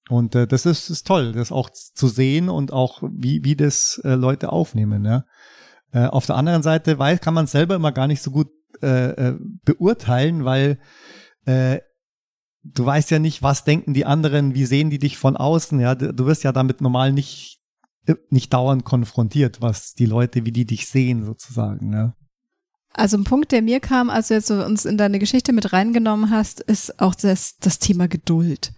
[0.08, 4.00] Und äh, das ist, ist toll, das auch zu sehen und auch wie, wie das
[4.04, 5.24] äh, Leute aufnehmen, ja.
[5.92, 8.48] Äh, auf der anderen Seite weiß, kann man selber immer gar nicht so gut
[8.82, 10.78] äh, äh, beurteilen, weil
[11.46, 11.80] äh,
[12.62, 15.94] du weißt ja nicht, was denken die anderen, wie sehen die dich von außen, ja.
[15.94, 17.59] Du wirst ja damit normal nicht
[18.30, 21.92] nicht dauernd konfrontiert, was die Leute, wie die dich sehen, sozusagen.
[21.92, 22.14] Ja.
[22.92, 26.30] Also ein Punkt, der mir kam, als du jetzt uns in deine Geschichte mit reingenommen
[26.30, 28.72] hast, ist auch das, das Thema Geduld.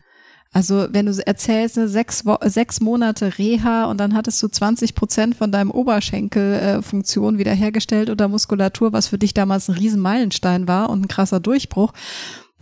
[0.55, 5.35] Also wenn du erzählst, ne, sechs, sechs Monate Reha und dann hattest du 20 Prozent
[5.35, 11.03] von deinem Oberschenkelfunktion äh, wiederhergestellt oder Muskulatur, was für dich damals ein Riesenmeilenstein war und
[11.03, 11.95] ein krasser Durchbruch.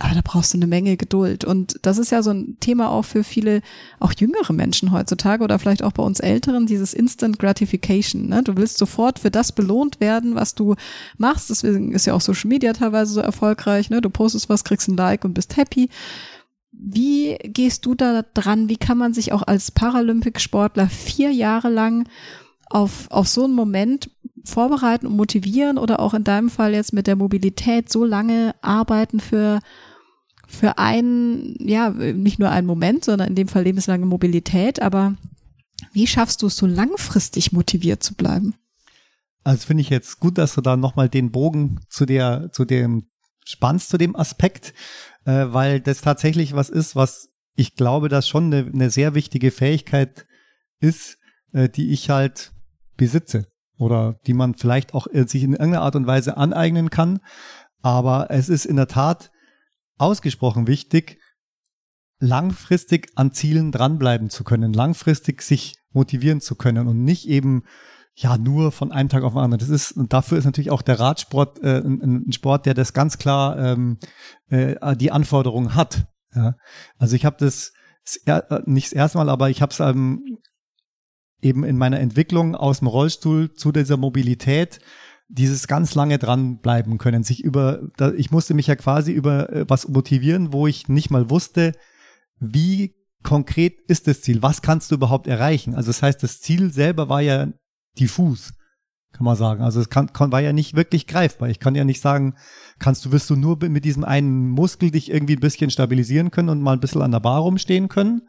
[0.03, 1.45] Aber da brauchst du eine Menge Geduld.
[1.45, 3.61] Und das ist ja so ein Thema auch für viele,
[3.99, 8.27] auch jüngere Menschen heutzutage oder vielleicht auch bei uns Älteren, dieses Instant Gratification.
[8.27, 8.41] Ne?
[8.41, 10.75] Du willst sofort für das belohnt werden, was du
[11.19, 11.51] machst.
[11.51, 13.91] Deswegen ist ja auch Social Media teilweise so erfolgreich.
[13.91, 14.01] Ne?
[14.01, 15.87] Du postest was, kriegst ein Like und bist happy.
[16.71, 18.69] Wie gehst du da dran?
[18.69, 22.09] Wie kann man sich auch als Paralympic-Sportler vier Jahre lang
[22.71, 24.09] auf, auf so einen Moment
[24.45, 29.19] vorbereiten und motivieren oder auch in deinem Fall jetzt mit der Mobilität so lange arbeiten
[29.19, 29.59] für
[30.51, 35.15] für einen, ja, nicht nur einen Moment, sondern in dem Fall lebenslange Mobilität, aber
[35.93, 38.55] wie schaffst du es so langfristig motiviert zu bleiben?
[39.43, 43.07] Also finde ich jetzt gut, dass du da nochmal den Bogen zu der, zu dem
[43.45, 44.73] spannst, zu dem Aspekt,
[45.25, 49.51] äh, weil das tatsächlich was ist, was ich glaube, dass schon eine, eine sehr wichtige
[49.51, 50.25] Fähigkeit
[50.79, 51.17] ist,
[51.53, 52.51] äh, die ich halt
[52.97, 57.19] besitze oder die man vielleicht auch äh, sich in irgendeiner Art und Weise aneignen kann.
[57.81, 59.31] Aber es ist in der Tat
[60.01, 61.19] ausgesprochen wichtig,
[62.19, 67.63] langfristig an Zielen dranbleiben zu können, langfristig sich motivieren zu können und nicht eben
[68.15, 69.59] ja nur von einem Tag auf den anderen.
[69.59, 72.93] Das ist und dafür ist natürlich auch der Radsport äh, ein, ein Sport, der das
[72.93, 73.97] ganz klar ähm,
[74.49, 76.05] äh, die Anforderungen hat.
[76.35, 76.55] Ja?
[76.97, 77.71] Also ich habe das
[78.25, 80.37] äh, nicht das erste Mal, aber ich habe es ähm,
[81.41, 84.79] eben in meiner Entwicklung aus dem Rollstuhl zu dieser Mobilität
[85.31, 89.65] dieses ganz lange dranbleiben können, sich über, da, ich musste mich ja quasi über äh,
[89.67, 91.71] was motivieren, wo ich nicht mal wusste,
[92.39, 95.75] wie konkret ist das Ziel, was kannst du überhaupt erreichen?
[95.75, 97.47] Also das heißt, das Ziel selber war ja
[97.97, 98.53] diffus,
[99.13, 99.63] kann man sagen.
[99.63, 101.49] Also es kann, kann, war ja nicht wirklich greifbar.
[101.49, 102.35] Ich kann ja nicht sagen,
[102.79, 106.49] kannst du, wirst du nur mit diesem einen Muskel dich irgendwie ein bisschen stabilisieren können
[106.49, 108.27] und mal ein bisschen an der Bar rumstehen können?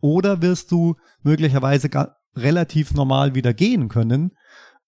[0.00, 1.88] Oder wirst du möglicherweise
[2.34, 4.32] relativ normal wieder gehen können?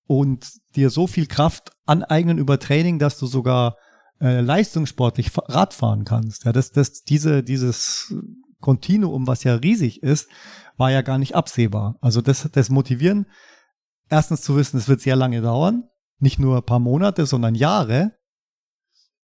[0.07, 3.77] Und dir so viel Kraft aneignen über Training, dass du sogar
[4.21, 6.45] äh, leistungssportlich Rad fahren kannst.
[6.45, 8.15] Ja, das, das, diese, dieses
[8.61, 10.29] Kontinuum, was ja riesig ist,
[10.77, 11.97] war ja gar nicht absehbar.
[12.01, 13.27] Also das, das Motivieren,
[14.09, 15.85] erstens zu wissen, es wird sehr lange dauern,
[16.19, 18.13] nicht nur ein paar Monate, sondern Jahre.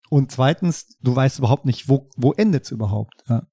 [0.09, 3.23] Und zweitens, du weißt überhaupt nicht, wo, wo endet es überhaupt.
[3.29, 3.47] Ja.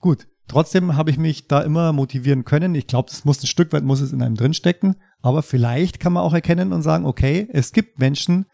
[0.00, 2.74] Gut, Trotzdem habe ich mich da immer motivieren können.
[2.74, 4.96] Ich glaube, das muss ein Stück weit muss es in einem drinstecken.
[5.20, 8.46] Aber vielleicht kann man auch erkennen und sagen, okay, es gibt Menschen,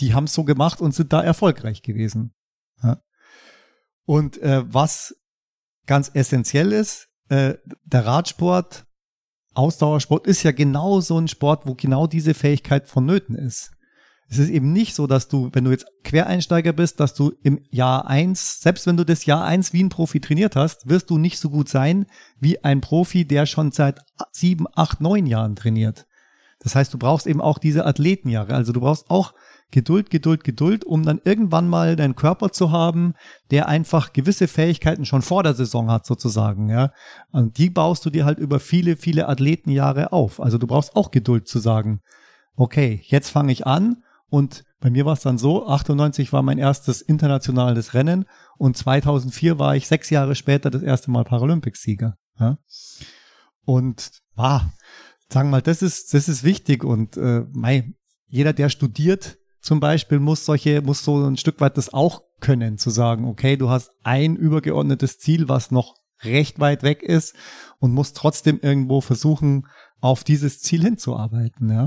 [0.00, 2.34] die haben es so gemacht und sind da erfolgreich gewesen.
[2.82, 3.00] Ja.
[4.04, 5.16] Und äh, was
[5.86, 8.86] ganz essentiell ist, äh, der Radsport,
[9.54, 13.73] Ausdauersport ist ja genau so ein Sport, wo genau diese Fähigkeit vonnöten ist.
[14.28, 17.60] Es ist eben nicht so, dass du, wenn du jetzt Quereinsteiger bist, dass du im
[17.70, 21.18] Jahr eins, selbst wenn du das Jahr eins wie ein Profi trainiert hast, wirst du
[21.18, 22.06] nicht so gut sein
[22.40, 24.00] wie ein Profi, der schon seit
[24.32, 26.06] sieben, acht, neun Jahren trainiert.
[26.60, 28.54] Das heißt, du brauchst eben auch diese Athletenjahre.
[28.54, 29.34] Also du brauchst auch
[29.70, 33.14] Geduld, Geduld, Geduld, um dann irgendwann mal deinen Körper zu haben,
[33.50, 36.92] der einfach gewisse Fähigkeiten schon vor der Saison hat, sozusagen, ja.
[37.32, 40.40] Und die baust du dir halt über viele, viele Athletenjahre auf.
[40.40, 42.00] Also du brauchst auch Geduld zu sagen,
[42.56, 46.58] okay, jetzt fange ich an und bei mir war es dann so, 98 war mein
[46.58, 48.26] erstes internationales Rennen
[48.58, 52.16] und 2004 war ich sechs Jahre später das erste Mal Paralympicsieger.
[52.38, 52.58] Ja?
[53.64, 54.62] Und ah,
[55.28, 57.94] sagen wir mal, das ist, das ist wichtig und äh, mei,
[58.26, 62.76] jeder, der studiert zum Beispiel, muss solche, muss so ein Stück weit das auch können,
[62.76, 67.34] zu sagen, okay, du hast ein übergeordnetes Ziel, was noch recht weit weg ist
[67.78, 69.66] und musst trotzdem irgendwo versuchen,
[70.00, 71.86] auf dieses Ziel hinzuarbeiten, ja.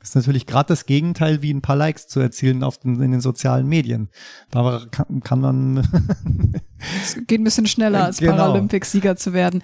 [0.00, 3.10] Das ist natürlich gerade das Gegenteil, wie ein paar Likes zu erzielen auf den, in
[3.10, 4.10] den sozialen Medien.
[4.50, 5.78] Da kann, kann man.
[7.02, 8.36] es geht ein bisschen schneller, als genau.
[8.36, 9.62] Paralympics-Sieger zu werden.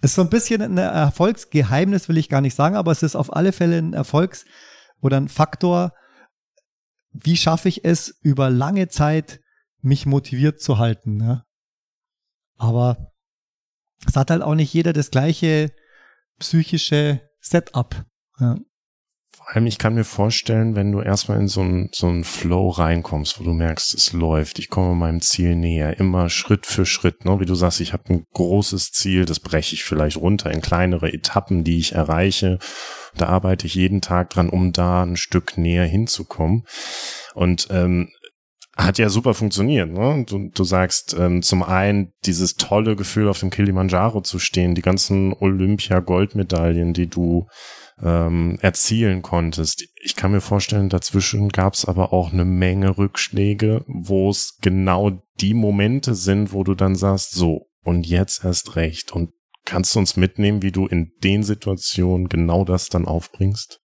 [0.00, 3.16] Es ist so ein bisschen ein Erfolgsgeheimnis, will ich gar nicht sagen, aber es ist
[3.16, 4.46] auf alle Fälle ein Erfolgs-
[5.00, 5.92] oder ein Faktor.
[7.12, 9.40] Wie schaffe ich es, über lange Zeit
[9.82, 11.16] mich motiviert zu halten?
[11.16, 11.44] Ne?
[12.56, 13.12] Aber
[14.06, 15.72] es hat halt auch nicht jeder das gleiche
[16.38, 18.04] psychische Setup.
[18.38, 18.56] Ja.
[19.36, 23.38] Vor allem, ich kann mir vorstellen, wenn du erstmal in so einen so Flow reinkommst,
[23.38, 27.38] wo du merkst, es läuft, ich komme meinem Ziel näher, immer Schritt für Schritt, ne?
[27.38, 31.12] wie du sagst, ich habe ein großes Ziel, das breche ich vielleicht runter in kleinere
[31.12, 32.58] Etappen, die ich erreiche.
[33.18, 36.64] Da arbeite ich jeden Tag dran, um da ein Stück näher hinzukommen.
[37.34, 38.08] Und ähm,
[38.74, 39.90] hat ja super funktioniert.
[39.90, 40.24] Ne?
[40.26, 44.82] Du, du sagst ähm, zum einen dieses tolle Gefühl, auf dem Kilimanjaro zu stehen, die
[44.82, 47.46] ganzen Olympia-Goldmedaillen, die du
[48.02, 49.86] ähm, erzielen konntest.
[50.02, 55.22] Ich kann mir vorstellen, dazwischen gab es aber auch eine Menge Rückschläge, wo es genau
[55.40, 59.12] die Momente sind, wo du dann sagst, so, und jetzt erst recht.
[59.12, 59.30] Und
[59.64, 63.80] kannst du uns mitnehmen, wie du in den Situationen genau das dann aufbringst?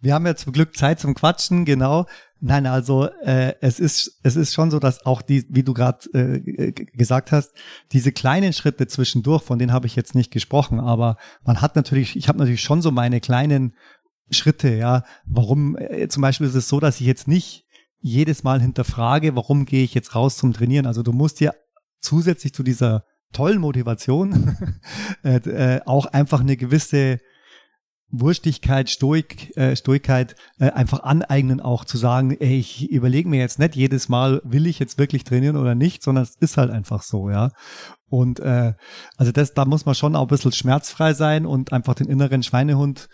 [0.00, 2.06] Wir haben ja zum Glück Zeit zum Quatschen, genau.
[2.40, 6.08] Nein, also äh, es ist es ist schon so, dass auch die, wie du gerade
[6.14, 7.52] äh, gesagt hast,
[7.92, 12.16] diese kleinen Schritte zwischendurch, von denen habe ich jetzt nicht gesprochen, aber man hat natürlich,
[12.16, 13.74] ich habe natürlich schon so meine kleinen
[14.30, 15.04] Schritte, ja.
[15.26, 15.76] Warum?
[15.76, 17.66] Äh, zum Beispiel ist es so, dass ich jetzt nicht
[18.00, 20.86] jedes Mal hinterfrage, warum gehe ich jetzt raus zum Trainieren.
[20.86, 21.54] Also du musst dir
[22.00, 24.56] zusätzlich zu dieser tollen Motivation
[25.24, 27.18] äh, äh, auch einfach eine gewisse
[28.12, 33.58] Wurstigkeit, Stoik, äh, Stoigkeit äh, einfach aneignen, auch zu sagen, ey, ich überlege mir jetzt
[33.58, 37.02] nicht jedes Mal, will ich jetzt wirklich trainieren oder nicht, sondern es ist halt einfach
[37.02, 37.50] so, ja.
[38.08, 38.74] Und äh,
[39.16, 42.42] also das, da muss man schon auch ein bisschen schmerzfrei sein und einfach den inneren
[42.42, 43.08] Schweinehund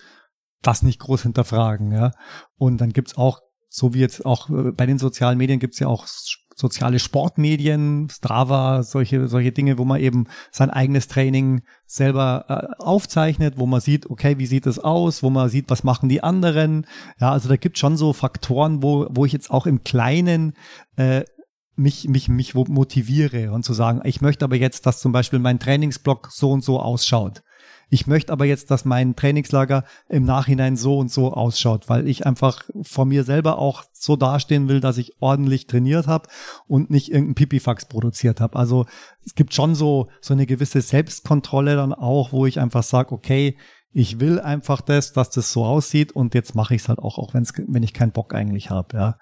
[0.63, 2.13] das nicht groß hinterfragen, ja.
[2.57, 5.89] Und dann gibt's auch, so wie jetzt auch äh, bei den sozialen Medien gibt's ja
[5.89, 6.07] auch
[6.57, 13.59] soziale Sportmedien, Strava, solche, solche Dinge, wo man eben sein eigenes Training selber äh, aufzeichnet,
[13.59, 16.87] wo man sieht, okay, wie sieht es aus, wo man sieht, was machen die anderen.
[17.21, 20.55] Ja, also da gibt schon so Faktoren, wo, wo ich jetzt auch im Kleinen
[20.97, 21.25] äh,
[21.77, 25.59] mich, mich, mich motiviere und zu sagen, ich möchte aber jetzt, dass zum Beispiel mein
[25.59, 27.43] Trainingsblock so und so ausschaut.
[27.89, 32.27] Ich möchte aber jetzt, dass mein Trainingslager im Nachhinein so und so ausschaut, weil ich
[32.27, 36.29] einfach vor mir selber auch so dastehen will, dass ich ordentlich trainiert habe
[36.67, 38.59] und nicht irgendein Pipifax produziert habe.
[38.59, 38.87] Also
[39.25, 43.57] es gibt schon so, so eine gewisse Selbstkontrolle dann auch, wo ich einfach sage, okay,
[43.93, 47.19] ich will einfach das, dass das so aussieht und jetzt mache ich es halt auch,
[47.19, 49.19] auch wenn's, wenn ich keinen Bock eigentlich habe, ja.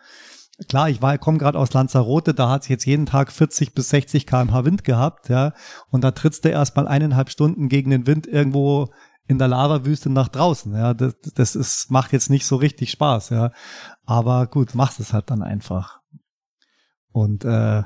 [0.68, 3.88] Klar, ich war, komme gerade aus Lanzarote, da hat es jetzt jeden Tag 40 bis
[3.88, 5.52] 60 kmh Wind gehabt, ja.
[5.90, 8.92] Und da trittst du erstmal eineinhalb Stunden gegen den Wind irgendwo
[9.26, 10.94] in der Lavawüste nach draußen, ja.
[10.94, 13.50] Das, das ist, macht jetzt nicht so richtig Spaß, ja.
[14.04, 16.00] Aber gut, machst es halt dann einfach.
[17.10, 17.82] Und äh,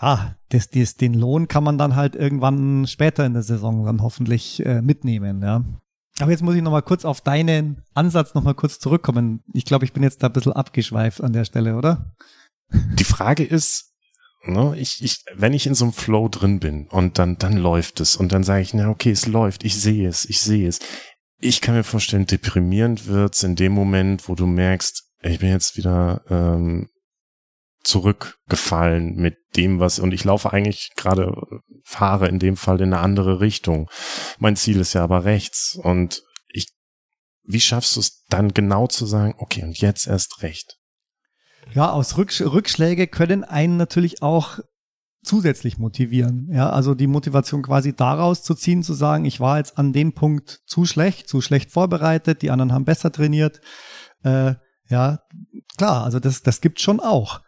[0.00, 4.02] ja, das, das, den Lohn kann man dann halt irgendwann später in der Saison dann
[4.02, 5.64] hoffentlich äh, mitnehmen, ja.
[6.22, 9.42] Aber jetzt muss ich nochmal kurz auf deinen Ansatz nochmal kurz zurückkommen.
[9.52, 12.14] Ich glaube, ich bin jetzt da ein bisschen abgeschweift an der Stelle, oder?
[12.72, 13.92] Die Frage ist,
[14.44, 18.00] ne, ich, ich, wenn ich in so einem Flow drin bin und dann, dann läuft
[18.00, 20.78] es und dann sage ich, na okay, es läuft, ich sehe es, ich sehe es.
[21.40, 25.76] Ich kann mir vorstellen, deprimierend wird's in dem Moment, wo du merkst, ich bin jetzt
[25.76, 26.88] wieder ähm,
[27.82, 31.32] zurückgefallen mit dem, was, und ich laufe eigentlich gerade,
[31.84, 33.90] fahre in dem Fall in eine andere Richtung.
[34.38, 36.68] Mein Ziel ist ja aber rechts und ich,
[37.42, 40.76] wie schaffst du es dann genau zu sagen, okay, und jetzt erst recht?
[41.72, 44.58] Ja, aus Rücksch Rückschläge können einen natürlich auch
[45.22, 46.48] zusätzlich motivieren.
[46.50, 50.14] Ja, also die Motivation quasi daraus zu ziehen, zu sagen, ich war jetzt an dem
[50.14, 53.60] Punkt zu schlecht, zu schlecht vorbereitet, die anderen haben besser trainiert.
[54.22, 54.54] Äh,
[54.88, 55.20] ja,
[55.76, 57.40] klar, also das, das gibt schon auch.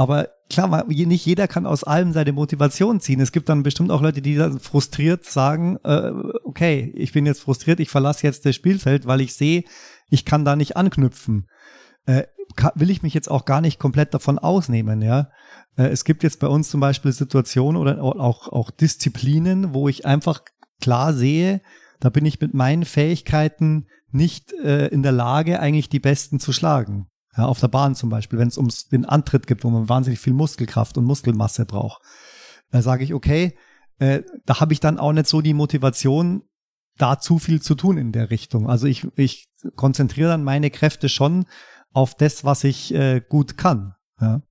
[0.00, 3.20] Aber klar, nicht jeder kann aus allem seine Motivation ziehen.
[3.20, 6.10] Es gibt dann bestimmt auch Leute, die dann frustriert sagen, äh,
[6.42, 9.62] okay, ich bin jetzt frustriert, ich verlasse jetzt das Spielfeld, weil ich sehe,
[10.08, 11.48] ich kann da nicht anknüpfen.
[12.06, 12.22] Äh,
[12.76, 15.28] will ich mich jetzt auch gar nicht komplett davon ausnehmen, ja.
[15.76, 20.06] Äh, es gibt jetzt bei uns zum Beispiel Situationen oder auch, auch Disziplinen, wo ich
[20.06, 20.40] einfach
[20.80, 21.60] klar sehe,
[22.00, 26.54] da bin ich mit meinen Fähigkeiten nicht äh, in der Lage, eigentlich die Besten zu
[26.54, 27.10] schlagen.
[27.36, 30.18] Ja, auf der Bahn zum Beispiel, wenn es um den Antritt gibt, wo man wahnsinnig
[30.18, 32.02] viel Muskelkraft und Muskelmasse braucht.
[32.70, 33.56] Da sage ich, okay,
[33.98, 36.42] äh, da habe ich dann auch nicht so die Motivation,
[36.98, 38.68] da zu viel zu tun in der Richtung.
[38.68, 41.46] Also ich, ich konzentriere dann meine Kräfte schon
[41.92, 43.94] auf das, was ich äh, gut kann.
[44.20, 44.42] Ja.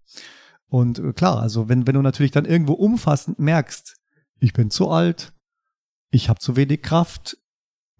[0.67, 3.97] Und äh, klar, also wenn, wenn du natürlich dann irgendwo umfassend merkst,
[4.39, 5.33] ich bin zu alt,
[6.11, 7.37] ich habe zu wenig Kraft,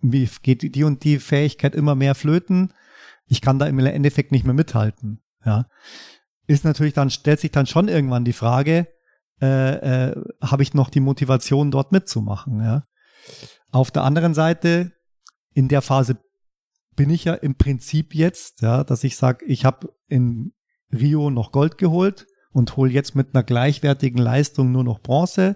[0.02, 2.74] mir geht die und die Fähigkeit immer mehr flöten,
[3.30, 5.22] ich kann da im Endeffekt nicht mehr mithalten.
[5.46, 5.68] Ja,
[6.48, 8.88] ist natürlich dann stellt sich dann schon irgendwann die Frage,
[9.42, 12.62] äh, äh, habe ich noch die Motivation dort mitzumachen?
[12.62, 12.84] Ja.
[13.72, 14.92] Auf der anderen Seite
[15.54, 16.18] in der Phase
[16.96, 20.54] bin ich ja im Prinzip jetzt, ja, dass ich sage, ich habe in
[20.92, 25.56] Rio noch Gold geholt und hole jetzt mit einer gleichwertigen Leistung nur noch Bronze.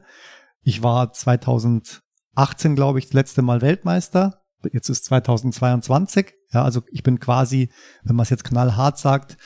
[0.61, 4.42] ich war 2018, glaube ich, das letzte Mal Weltmeister.
[4.71, 6.33] Jetzt ist 2022.
[6.51, 7.69] Ja, also ich bin quasi,
[8.03, 9.37] wenn man es jetzt knallhart sagt,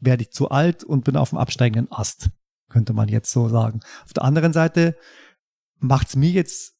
[0.00, 2.30] werde ich zu alt und bin auf dem absteigenden Ast,
[2.68, 3.80] könnte man jetzt so sagen.
[4.04, 4.96] Auf der anderen Seite
[5.78, 6.74] macht es mir jetzt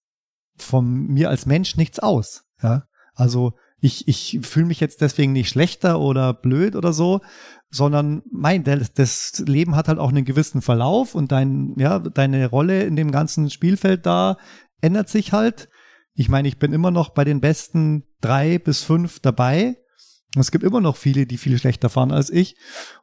[0.57, 2.45] von mir als Mensch nichts aus.
[2.63, 2.85] Ja,
[3.15, 7.21] also ich, ich fühle mich jetzt deswegen nicht schlechter oder blöd oder so,
[7.71, 12.85] sondern mein, das, Leben hat halt auch einen gewissen Verlauf und dein, ja, deine Rolle
[12.85, 14.39] in dem ganzen Spielfeld da
[14.81, 15.69] ändert sich halt.
[16.17, 19.77] Ich meine, ich bin immer noch bei den besten drei bis fünf dabei.
[20.35, 22.57] Es gibt immer noch viele, die viel schlechter fahren als ich.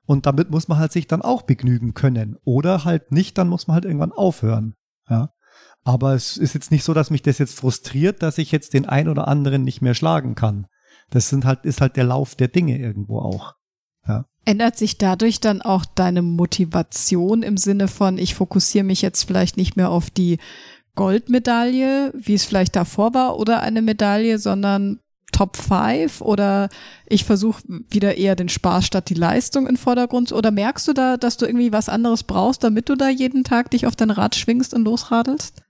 [0.06, 2.38] Und damit muss man halt sich dann auch begnügen können.
[2.44, 4.76] Oder halt nicht, dann muss man halt irgendwann aufhören.
[5.08, 5.32] Ja.
[5.84, 8.88] Aber es ist jetzt nicht so, dass mich das jetzt frustriert, dass ich jetzt den
[8.88, 10.66] ein oder anderen nicht mehr schlagen kann.
[11.12, 13.54] Das sind halt, ist halt der Lauf der Dinge irgendwo auch.
[14.08, 14.26] Ja.
[14.46, 19.56] Ändert sich dadurch dann auch deine Motivation im Sinne von, ich fokussiere mich jetzt vielleicht
[19.56, 20.40] nicht mehr auf die
[20.96, 25.00] Goldmedaille, wie es vielleicht davor war, oder eine Medaille, sondern
[25.32, 26.70] Top 5 oder
[27.08, 31.18] ich versuche wieder eher den Spaß statt die Leistung in Vordergrund oder merkst du da,
[31.18, 34.36] dass du irgendwie was anderes brauchst, damit du da jeden Tag dich auf dein Rad
[34.36, 35.64] schwingst und losradelst?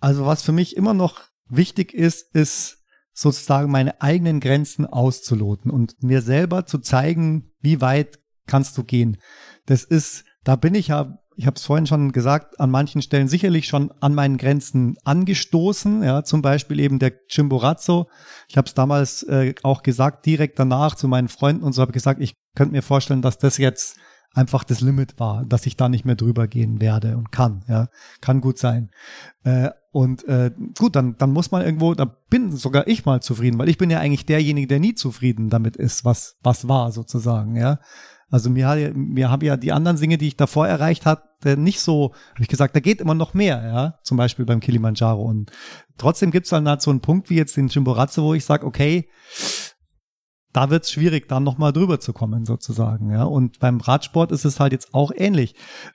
[0.00, 2.78] Also was für mich immer noch wichtig ist, ist
[3.12, 9.18] sozusagen meine eigenen Grenzen auszuloten und mir selber zu zeigen, wie weit kannst du gehen.
[9.66, 13.28] Das ist, da bin ich ja, ich habe es vorhin schon gesagt, an manchen Stellen
[13.28, 16.02] sicherlich schon an meinen Grenzen angestoßen.
[16.02, 18.08] Ja, zum Beispiel eben der Chimborazzo.
[18.48, 21.92] Ich habe es damals äh, auch gesagt, direkt danach zu meinen Freunden und so habe
[21.92, 23.98] gesagt, ich könnte mir vorstellen, dass das jetzt
[24.34, 27.64] einfach das Limit war, dass ich da nicht mehr drüber gehen werde und kann.
[27.68, 27.88] Ja,
[28.20, 28.90] kann gut sein.
[29.44, 33.58] Äh, und äh, gut, dann, dann muss man irgendwo, da bin sogar ich mal zufrieden,
[33.58, 37.56] weil ich bin ja eigentlich derjenige, der nie zufrieden damit ist, was, was war sozusagen,
[37.56, 37.78] ja.
[38.34, 41.78] Also mir, hat, mir haben ja die anderen Dinge, die ich davor erreicht hatte, nicht
[41.78, 43.98] so, habe ich gesagt, da geht immer noch mehr, ja.
[44.02, 45.22] Zum Beispiel beim Kilimanjaro.
[45.22, 45.52] Und
[45.98, 48.66] trotzdem gibt es dann halt so einen Punkt wie jetzt den Chimborazo, wo ich sage,
[48.66, 49.08] okay,
[50.52, 53.12] da wird es schwierig, dann nochmal drüber zu kommen, sozusagen.
[53.12, 53.22] Ja.
[53.22, 55.54] Und beim Radsport ist es halt jetzt auch ähnlich.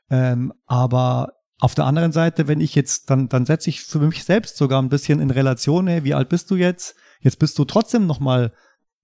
[0.09, 4.23] Ähm, aber auf der anderen Seite, wenn ich jetzt, dann, dann setze ich für mich
[4.23, 6.95] selbst sogar ein bisschen in Relation, hey, wie alt bist du jetzt?
[7.19, 8.53] Jetzt bist du trotzdem noch mal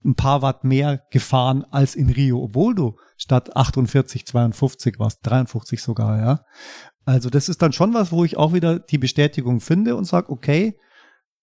[0.06, 5.82] ein paar Watt mehr gefahren als in Rio, obwohl du statt 48, 52 warst, 53
[5.82, 6.44] sogar, ja.
[7.04, 10.30] Also das ist dann schon was, wo ich auch wieder die Bestätigung finde und sage,
[10.30, 10.78] okay,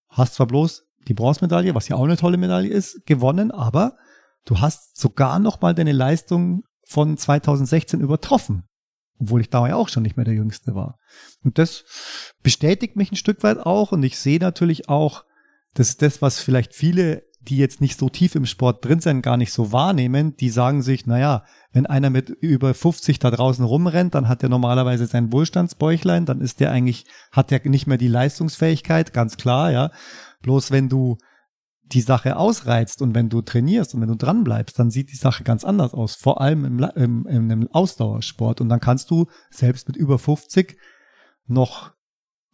[0.08, 3.96] hast zwar bloß die Bronzemedaille, was ja auch eine tolle Medaille ist, gewonnen, aber
[4.44, 8.64] du hast sogar noch mal deine Leistung von 2016 übertroffen
[9.18, 10.98] obwohl ich da ja auch schon nicht mehr der Jüngste war.
[11.42, 11.84] Und das
[12.42, 15.24] bestätigt mich ein Stück weit auch und ich sehe natürlich auch,
[15.74, 19.22] das ist das, was vielleicht viele, die jetzt nicht so tief im Sport drin sind,
[19.22, 23.64] gar nicht so wahrnehmen, die sagen sich, naja, wenn einer mit über 50 da draußen
[23.64, 27.98] rumrennt, dann hat er normalerweise sein Wohlstandsbäuchlein, dann ist der eigentlich, hat er nicht mehr
[27.98, 29.90] die Leistungsfähigkeit, ganz klar, ja.
[30.42, 31.18] Bloß wenn du
[31.84, 35.16] die Sache ausreizt und wenn du trainierst und wenn du dran bleibst, dann sieht die
[35.16, 36.14] Sache ganz anders aus.
[36.14, 38.60] Vor allem im, im, im Ausdauersport.
[38.60, 40.78] Und dann kannst du selbst mit über 50
[41.46, 41.92] noch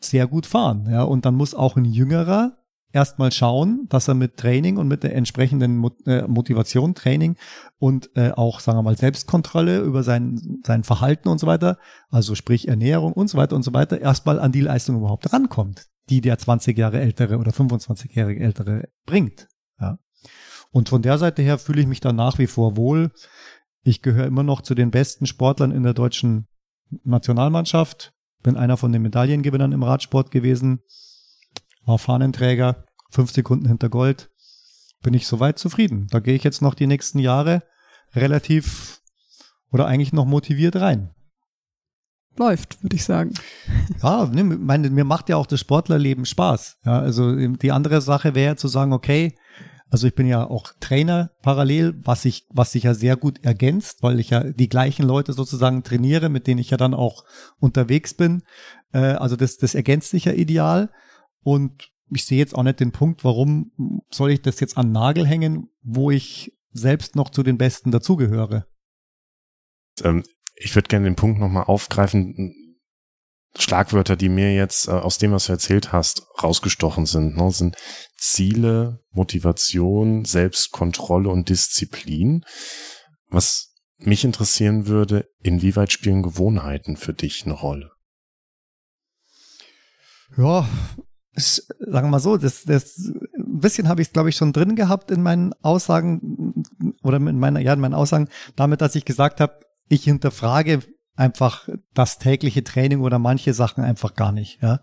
[0.01, 0.89] sehr gut fahren.
[0.91, 2.60] Ja, und dann muss auch ein Jüngerer
[2.93, 7.37] erstmal schauen, dass er mit Training und mit der entsprechenden äh, Motivation, Training
[7.79, 11.79] und äh, auch, sagen wir mal, Selbstkontrolle über sein, sein Verhalten und so weiter,
[12.11, 15.91] also sprich Ernährung und so weiter und so weiter, erstmal an die Leistung überhaupt rankommt
[16.11, 19.49] die der 20 Jahre ältere oder 25-jährige ältere bringt.
[19.81, 19.99] Ja.
[20.73, 23.13] Und von der Seite her fühle ich mich da nach wie vor wohl.
[23.83, 26.49] Ich gehöre immer noch zu den besten Sportlern in der deutschen
[27.05, 28.13] Nationalmannschaft.
[28.43, 30.81] Bin einer von den Medaillengewinnern im Radsport gewesen.
[31.91, 34.31] War Fahnenträger, fünf Sekunden hinter Gold.
[35.03, 36.07] Bin ich soweit zufrieden.
[36.11, 37.63] Da gehe ich jetzt noch die nächsten Jahre
[38.15, 39.01] relativ
[39.73, 41.11] oder eigentlich noch motiviert rein
[42.37, 43.35] läuft, würde ich sagen.
[44.03, 46.79] Ja, ne, meine, mir macht ja auch das Sportlerleben Spaß.
[46.87, 49.37] Ja, also die andere Sache wäre zu sagen, okay,
[49.91, 54.03] also ich bin ja auch Trainer parallel, was sich was sich ja sehr gut ergänzt,
[54.03, 57.25] weil ich ja die gleichen Leute sozusagen trainiere, mit denen ich ja dann auch
[57.59, 58.43] unterwegs bin.
[58.93, 60.91] Äh, also das, das ergänzt sich ja ideal.
[61.43, 63.73] Und ich sehe jetzt auch nicht den Punkt, warum
[64.11, 68.67] soll ich das jetzt an Nagel hängen, wo ich selbst noch zu den Besten dazugehöre.
[70.03, 70.25] Ähm,
[70.55, 72.57] ich würde gerne den Punkt nochmal aufgreifen.
[73.57, 77.77] Schlagwörter, die mir jetzt äh, aus dem, was du erzählt hast, rausgestochen sind, ne, sind
[78.17, 82.45] Ziele, Motivation, Selbstkontrolle und Disziplin.
[83.27, 87.91] Was mich interessieren würde, inwieweit spielen Gewohnheiten für dich eine Rolle?
[90.37, 90.69] Ja,
[91.35, 94.77] sagen wir mal so, das, das ein bisschen habe ich es, glaube ich, schon drin
[94.77, 96.65] gehabt in meinen Aussagen
[97.03, 100.81] oder in meiner, ja, in meinen Aussagen, damit, dass ich gesagt habe, ich hinterfrage
[101.17, 104.63] einfach das tägliche Training oder manche Sachen einfach gar nicht.
[104.63, 104.81] Ja.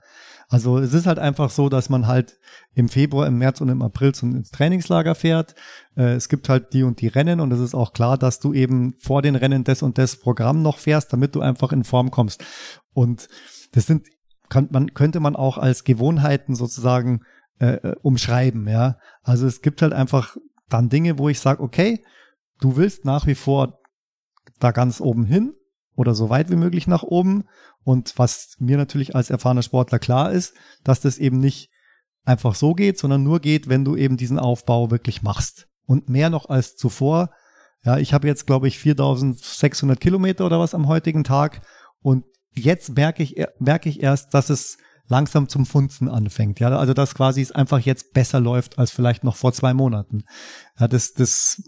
[0.50, 2.40] Also es ist halt einfach so, dass man halt
[2.74, 5.56] im Februar, im März und im April zum, ins Trainingslager fährt.
[5.96, 8.54] Äh, es gibt halt die und die Rennen und es ist auch klar, dass du
[8.54, 12.12] eben vor den Rennen das und das Programm noch fährst, damit du einfach in Form
[12.12, 12.44] kommst.
[12.94, 13.28] Und
[13.74, 14.08] das sind,
[14.50, 17.22] kann, man, könnte man auch als Gewohnheiten sozusagen
[17.60, 18.98] äh, äh umschreiben, ja.
[19.24, 20.38] Also es gibt halt einfach
[20.70, 22.04] dann Dinge, wo ich sage, okay,
[22.60, 23.80] du willst nach wie vor
[24.60, 25.54] da ganz oben hin
[25.96, 27.46] oder so weit wie möglich nach oben.
[27.84, 31.70] Und was mir natürlich als erfahrener Sportler klar ist, dass das eben nicht
[32.24, 35.68] einfach so geht, sondern nur geht, wenn du eben diesen Aufbau wirklich machst.
[35.86, 37.32] Und mehr noch als zuvor.
[37.84, 41.62] Ja, ich habe jetzt, glaube ich, 4600 Kilometer oder was am heutigen Tag.
[42.02, 42.26] Und
[42.58, 44.78] jetzt merke ich, merke ich erst, dass es
[45.08, 46.60] langsam zum Funzen anfängt.
[46.60, 50.24] Ja, also dass quasi es einfach jetzt besser läuft als vielleicht noch vor zwei Monaten.
[50.80, 51.64] Ja, das, das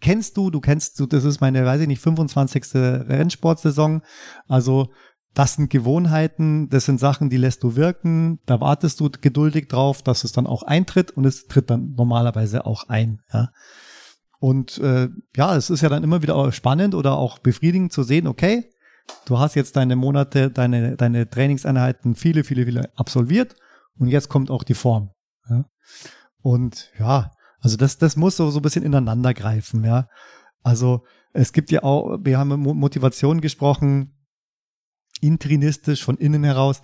[0.00, 2.74] kennst du, du kennst du, das ist meine, weiß ich nicht, 25.
[2.74, 4.02] Rennsportsaison.
[4.46, 4.88] Also
[5.34, 10.02] das sind Gewohnheiten, das sind Sachen, die lässt du wirken, da wartest du geduldig drauf,
[10.02, 13.20] dass es dann auch eintritt und es tritt dann normalerweise auch ein.
[13.32, 13.50] Ja.
[14.40, 18.26] Und äh, ja, es ist ja dann immer wieder spannend oder auch befriedigend zu sehen,
[18.26, 18.70] okay,
[19.26, 23.56] du hast jetzt deine Monate, deine, deine Trainingseinheiten viele, viele, viele absolviert
[23.98, 25.10] und jetzt kommt auch die Form.
[25.48, 25.64] Ja?
[26.40, 27.30] Und ja,
[27.60, 30.08] also das, das muss so, so ein bisschen ineinander greifen, ja.
[30.62, 34.14] Also es gibt ja auch, wir haben Motivation gesprochen,
[35.20, 36.80] intrinistisch von innen heraus.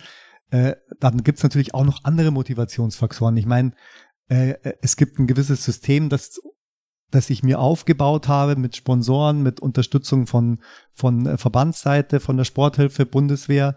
[0.49, 3.35] Äh, dann gibt es natürlich auch noch andere Motivationsfaktoren.
[3.37, 3.73] Ich meine,
[4.27, 6.39] äh, es gibt ein gewisses System, das
[7.11, 10.59] das ich mir aufgebaut habe mit Sponsoren, mit Unterstützung von,
[10.91, 13.75] von äh, Verbandsseite, von der Sporthilfe, Bundeswehr,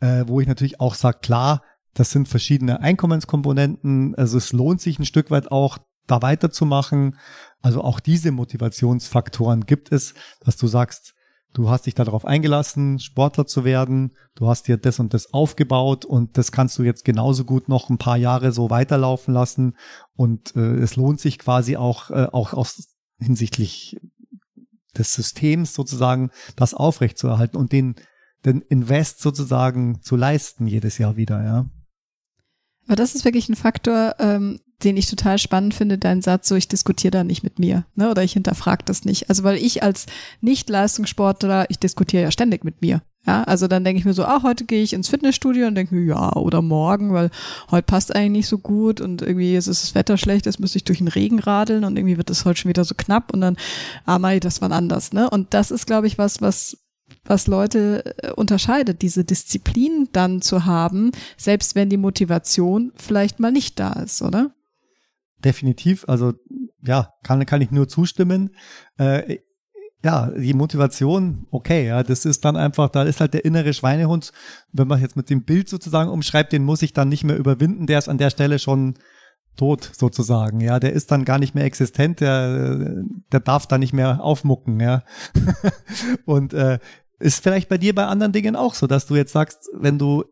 [0.00, 1.62] äh, wo ich natürlich auch sage, klar,
[1.94, 4.14] das sind verschiedene Einkommenskomponenten.
[4.16, 7.18] Also es lohnt sich ein Stück weit auch, da weiterzumachen.
[7.62, 11.15] Also auch diese Motivationsfaktoren gibt es, dass du sagst,
[11.56, 16.04] du hast dich darauf eingelassen, Sportler zu werden, du hast dir das und das aufgebaut
[16.04, 19.74] und das kannst du jetzt genauso gut noch ein paar Jahre so weiterlaufen lassen
[20.14, 22.88] und äh, es lohnt sich quasi auch, äh, auch aus
[23.18, 23.96] hinsichtlich
[24.98, 27.94] des Systems sozusagen das aufrechtzuerhalten und den,
[28.44, 31.70] den Invest sozusagen zu leisten jedes Jahr wieder, ja.
[32.86, 36.54] Aber das ist wirklich ein Faktor, ähm, den ich total spannend finde, dein Satz, so
[36.54, 38.10] ich diskutiere da nicht mit mir, ne?
[38.10, 39.30] Oder ich hinterfrage das nicht.
[39.30, 40.06] Also weil ich als
[40.42, 43.02] Nicht-Leistungssportler, ich diskutiere ja ständig mit mir.
[43.26, 45.96] Ja, also dann denke ich mir so, ah, heute gehe ich ins Fitnessstudio und denke
[45.96, 47.30] mir, ja, oder morgen, weil
[47.72, 50.84] heute passt eigentlich nicht so gut und irgendwie ist das Wetter schlecht, jetzt müsste ich
[50.84, 53.56] durch den Regen radeln und irgendwie wird es heute schon wieder so knapp und dann,
[54.04, 55.28] ah, mei, das war anders, ne?
[55.28, 56.78] Und das ist, glaube ich, was, was
[57.24, 63.52] was Leute äh, unterscheidet, diese Disziplin dann zu haben, selbst wenn die Motivation vielleicht mal
[63.52, 64.52] nicht da ist, oder?
[65.44, 66.32] Definitiv, also
[66.82, 68.54] ja, kann, kann ich nur zustimmen.
[68.96, 69.38] Äh,
[70.04, 74.32] ja, die Motivation, okay, ja, das ist dann einfach, da ist halt der innere Schweinehund,
[74.72, 77.86] wenn man jetzt mit dem Bild sozusagen umschreibt, den muss ich dann nicht mehr überwinden,
[77.86, 78.94] der ist an der Stelle schon
[79.56, 83.94] tot sozusagen, ja, der ist dann gar nicht mehr existent, der, der darf da nicht
[83.94, 85.02] mehr aufmucken, ja.
[86.24, 86.78] Und äh,
[87.18, 90.24] ist vielleicht bei dir bei anderen Dingen auch so, dass du jetzt sagst, wenn du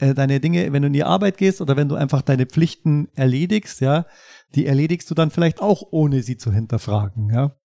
[0.00, 3.08] äh, deine Dinge, wenn du in die Arbeit gehst oder wenn du einfach deine Pflichten
[3.14, 4.06] erledigst, ja,
[4.54, 7.56] die erledigst du dann vielleicht auch, ohne sie zu hinterfragen, ja.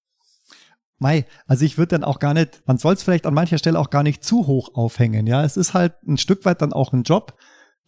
[1.02, 3.80] Mai, also ich würde dann auch gar nicht, man soll es vielleicht an mancher Stelle
[3.80, 5.44] auch gar nicht zu hoch aufhängen, ja.
[5.44, 7.38] Es ist halt ein Stück weit dann auch ein Job,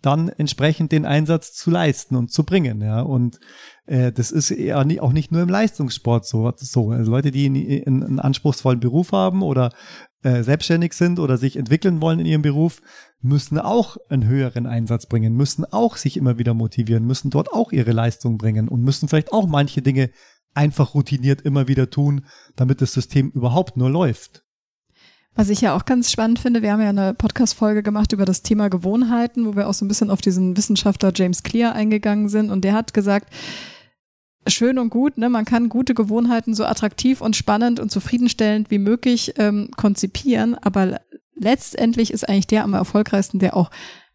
[0.01, 3.01] dann entsprechend den Einsatz zu leisten und zu bringen, ja.
[3.01, 3.39] Und
[3.85, 6.51] äh, das ist ja auch nicht nur im Leistungssport so.
[6.57, 6.91] so.
[6.91, 7.45] Also Leute, die
[7.85, 9.71] einen, einen anspruchsvollen Beruf haben oder
[10.23, 12.81] äh, selbstständig sind oder sich entwickeln wollen in ihrem Beruf,
[13.21, 17.71] müssen auch einen höheren Einsatz bringen, müssen auch sich immer wieder motivieren, müssen dort auch
[17.71, 20.09] ihre Leistung bringen und müssen vielleicht auch manche Dinge
[20.53, 24.43] einfach routiniert immer wieder tun, damit das System überhaupt nur läuft.
[25.33, 28.41] Was ich ja auch ganz spannend finde, wir haben ja eine Podcast-Folge gemacht über das
[28.41, 32.51] Thema Gewohnheiten, wo wir auch so ein bisschen auf diesen Wissenschaftler James Clear eingegangen sind
[32.51, 33.33] und der hat gesagt,
[34.47, 35.29] schön und gut, ne?
[35.29, 40.99] Man kann gute Gewohnheiten so attraktiv und spannend und zufriedenstellend wie möglich ähm, konzipieren, aber
[41.35, 43.69] letztendlich ist eigentlich der am erfolgreichsten, der auch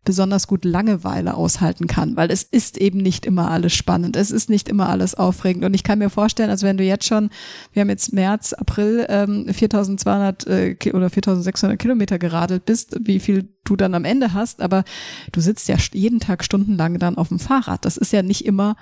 [0.07, 4.49] besonders gut Langeweile aushalten kann, weil es ist eben nicht immer alles spannend, es ist
[4.49, 7.29] nicht immer alles aufregend und ich kann mir vorstellen, also wenn du jetzt schon,
[7.73, 13.49] wir haben jetzt März, April ähm, 4200 äh, oder 4600 Kilometer geradelt bist, wie viel
[13.65, 14.85] du dann am Ende hast, aber
[15.33, 18.77] du sitzt ja jeden Tag stundenlang dann auf dem Fahrrad, das ist ja nicht immer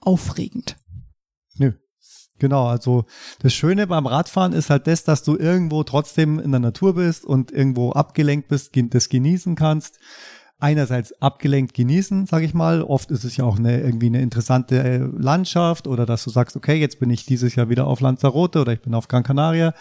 [0.00, 0.76] aufregend.
[2.40, 3.04] Genau, also
[3.40, 7.24] das Schöne beim Radfahren ist halt das, dass du irgendwo trotzdem in der Natur bist
[7.24, 9.98] und irgendwo abgelenkt bist, das genießen kannst.
[10.58, 12.82] Einerseits abgelenkt genießen, sage ich mal.
[12.82, 16.56] Oft ist es ja auch eine, irgendwie eine interessante äh, Landschaft oder dass du sagst,
[16.56, 19.74] okay, jetzt bin ich dieses Jahr wieder auf Lanzarote oder ich bin auf Gran Canaria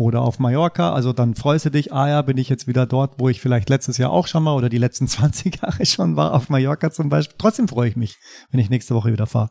[0.00, 0.94] oder auf Mallorca.
[0.94, 3.68] Also dann freust du dich, ah ja, bin ich jetzt wieder dort, wo ich vielleicht
[3.68, 7.10] letztes Jahr auch schon mal oder die letzten 20 Jahre schon war, auf Mallorca zum
[7.10, 7.36] Beispiel.
[7.38, 8.16] Trotzdem freue ich mich,
[8.50, 9.50] wenn ich nächste Woche wieder fahre.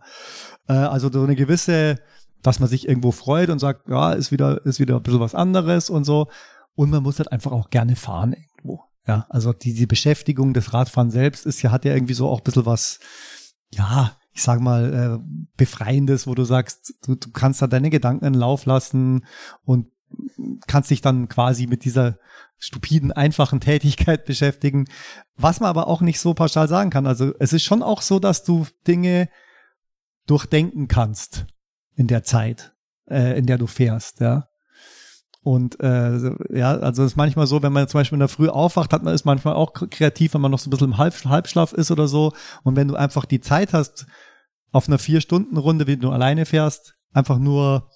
[0.67, 1.97] Äh, also so eine gewisse,
[2.41, 5.35] dass man sich irgendwo freut und sagt, ja, ist wieder, ist wieder ein bisschen was
[5.35, 6.27] anderes und so.
[6.75, 8.83] Und man muss halt einfach auch gerne fahren irgendwo.
[9.07, 12.39] Ja, also die, die Beschäftigung des Radfahren selbst ist ja, hat ja irgendwie so auch
[12.39, 12.99] ein bisschen was,
[13.73, 18.25] ja, ich sag mal, äh, Befreiendes, wo du sagst, du, du kannst da deine Gedanken
[18.25, 19.25] in Lauf lassen
[19.63, 19.87] und
[20.67, 22.17] kannst dich dann quasi mit dieser
[22.57, 24.85] stupiden, einfachen Tätigkeit beschäftigen.
[25.35, 27.07] Was man aber auch nicht so pauschal sagen kann.
[27.07, 29.29] Also es ist schon auch so, dass du Dinge
[30.25, 31.47] durchdenken kannst
[31.99, 32.71] in der Zeit,
[33.11, 34.47] äh, in der du fährst, ja.
[35.41, 38.47] Und äh, ja, also es ist manchmal so, wenn man zum Beispiel in der Früh
[38.47, 41.13] aufwacht, hat man ist manchmal auch kreativ, wenn man noch so ein bisschen im Halb
[41.25, 42.33] Halbschlaf ist oder so.
[42.63, 44.05] Und wenn du einfach die Zeit hast,
[44.71, 47.89] auf einer Vier-Stunden-Runde, wie du alleine fährst, einfach nur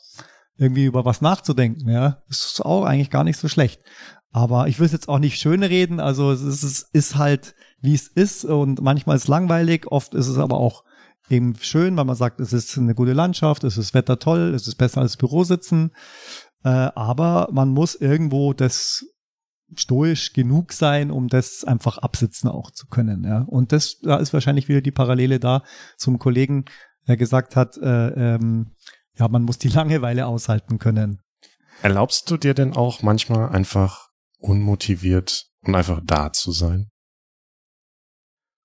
[0.57, 3.81] irgendwie über was nachzudenken, ja, ist auch eigentlich gar nicht so schlecht.
[4.31, 7.55] Aber ich will es jetzt auch nicht schön reden, also es ist, es ist halt,
[7.79, 10.83] wie es ist und manchmal ist es langweilig, oft ist es aber auch
[11.29, 14.67] eben schön, weil man sagt, es ist eine gute Landschaft, es ist Wetter toll, es
[14.67, 15.91] ist besser als Büro sitzen,
[16.63, 19.05] äh, aber man muss irgendwo das
[19.75, 23.23] stoisch genug sein, um das einfach absitzen auch zu können.
[23.23, 23.39] Ja.
[23.39, 25.63] Und das, da ist wahrscheinlich wieder die Parallele da
[25.97, 26.65] zum Kollegen,
[27.07, 28.75] der gesagt hat, äh, ähm,
[29.17, 31.21] ja, man muss die Langeweile aushalten können.
[31.81, 34.09] Erlaubst du dir denn auch manchmal einfach
[34.39, 36.89] unmotiviert und einfach da zu sein?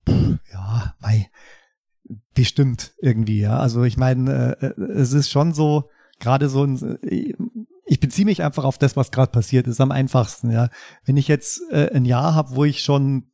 [0.07, 1.31] Ja, mei,
[2.35, 3.59] bestimmt irgendwie, ja.
[3.59, 5.91] Also ich meine, äh, äh, es ist schon so,
[6.21, 6.99] gerade so ein,
[7.85, 10.69] ich beziehe mich einfach auf das, was gerade passiert ist, am einfachsten, ja.
[11.05, 13.31] Wenn ich jetzt äh, ein Jahr habe, wo ich schon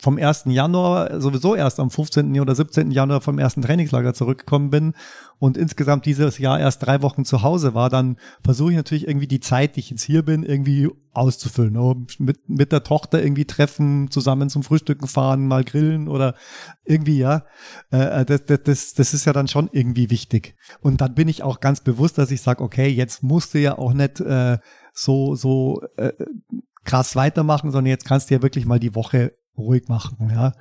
[0.00, 0.44] vom 1.
[0.46, 2.40] Januar, sowieso erst am 15.
[2.40, 2.92] oder 17.
[2.92, 4.94] Januar vom ersten Trainingslager zurückgekommen bin
[5.40, 9.26] und insgesamt dieses Jahr erst drei Wochen zu Hause war, dann versuche ich natürlich irgendwie
[9.26, 11.76] die Zeit, die ich jetzt hier bin, irgendwie auszufüllen.
[11.76, 16.34] Oh, mit, mit der Tochter irgendwie treffen, zusammen zum Frühstücken fahren, mal grillen oder
[16.84, 17.44] irgendwie, ja.
[17.90, 20.54] Äh, das, das, das ist ja dann schon irgendwie wichtig.
[20.80, 23.78] Und dann bin ich auch ganz bewusst, dass ich sage, okay, jetzt musst du ja
[23.78, 24.58] auch nicht äh,
[24.92, 26.12] so, so äh,
[26.84, 30.52] krass weitermachen, sondern jetzt kannst du ja wirklich mal die Woche ruhig machen, ja.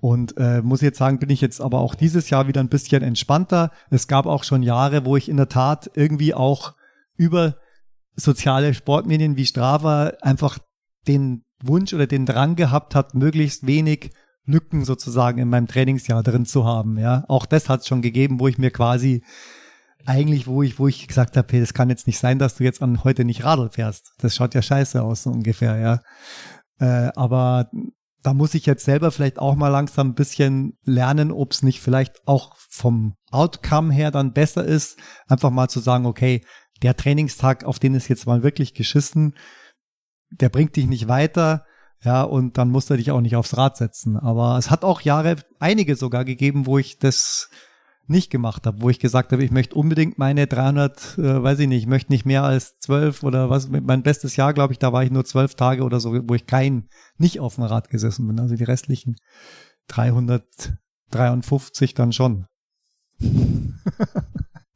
[0.00, 3.02] Und äh, muss jetzt sagen, bin ich jetzt aber auch dieses Jahr wieder ein bisschen
[3.02, 3.72] entspannter.
[3.90, 6.74] Es gab auch schon Jahre, wo ich in der Tat irgendwie auch
[7.16, 7.56] über
[8.14, 10.58] soziale Sportmedien wie Strava einfach
[11.06, 14.10] den Wunsch oder den Drang gehabt hat, möglichst wenig
[14.44, 16.98] Lücken sozusagen in meinem Trainingsjahr drin zu haben.
[16.98, 19.22] Ja, auch das hat es schon gegeben, wo ich mir quasi
[20.06, 22.64] eigentlich, wo ich, wo ich gesagt habe, hey, das kann jetzt nicht sein, dass du
[22.64, 24.14] jetzt an heute nicht Radl fährst.
[24.18, 26.00] Das schaut ja scheiße aus, so ungefähr, ja.
[26.80, 27.70] Äh, aber
[28.22, 31.80] da muss ich jetzt selber vielleicht auch mal langsam ein bisschen lernen, ob es nicht
[31.80, 34.98] vielleicht auch vom Outcome her dann besser ist,
[35.28, 36.44] einfach mal zu sagen, okay,
[36.82, 39.34] der Trainingstag, auf den ist jetzt mal wirklich geschissen,
[40.30, 41.64] der bringt dich nicht weiter,
[42.04, 44.16] ja, und dann musst du dich auch nicht aufs Rad setzen.
[44.16, 47.50] Aber es hat auch Jahre, einige sogar gegeben, wo ich das
[48.08, 51.68] nicht gemacht habe, wo ich gesagt habe, ich möchte unbedingt meine 300, äh, weiß ich
[51.68, 54.92] nicht, ich möchte nicht mehr als zwölf oder was, mein bestes Jahr, glaube ich, da
[54.92, 58.26] war ich nur zwölf Tage oder so, wo ich kein, nicht auf dem Rad gesessen
[58.26, 59.16] bin, also die restlichen
[59.88, 62.46] 353 dann schon.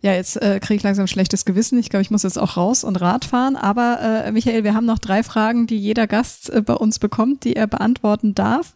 [0.03, 1.79] Ja, jetzt äh, kriege ich langsam schlechtes Gewissen.
[1.79, 3.55] Ich glaube, ich muss jetzt auch raus und Rad fahren.
[3.55, 7.45] Aber äh, Michael, wir haben noch drei Fragen, die jeder Gast äh, bei uns bekommt,
[7.45, 8.75] die er beantworten darf.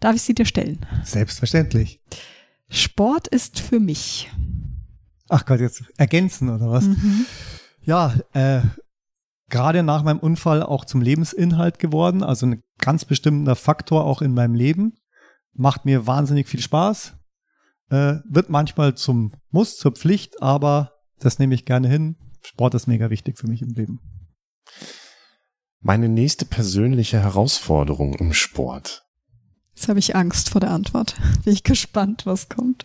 [0.00, 0.78] Darf ich sie dir stellen?
[1.04, 2.00] Selbstverständlich.
[2.68, 4.30] Sport ist für mich.
[5.28, 6.84] Ach Gott, jetzt ergänzen oder was?
[6.84, 7.26] Mhm.
[7.82, 8.62] Ja, äh,
[9.48, 14.34] gerade nach meinem Unfall auch zum Lebensinhalt geworden, also ein ganz bestimmter Faktor auch in
[14.34, 14.98] meinem Leben.
[15.54, 17.14] Macht mir wahnsinnig viel Spaß.
[17.90, 22.16] Äh, wird manchmal zum Muss, zur Pflicht, aber das nehme ich gerne hin.
[22.42, 24.00] Sport ist mega wichtig für mich im Leben.
[25.80, 29.07] Meine nächste persönliche Herausforderung im Sport.
[29.78, 31.14] Jetzt habe ich Angst vor der Antwort.
[31.44, 32.84] Bin ich gespannt, was kommt.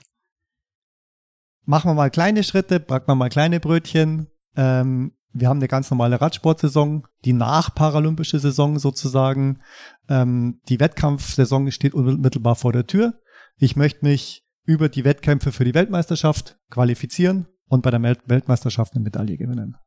[1.66, 4.28] Machen wir mal kleine Schritte, backen wir mal kleine Brötchen.
[4.56, 9.60] Ähm, wir haben eine ganz normale Radsportsaison, die nachparalympische Saison sozusagen.
[10.08, 13.20] Ähm, die Wettkampfsaison steht unmittelbar vor der Tür.
[13.58, 19.04] Ich möchte mich über die Wettkämpfe für die Weltmeisterschaft qualifizieren und bei der Weltmeisterschaft eine
[19.04, 19.78] Medaille gewinnen.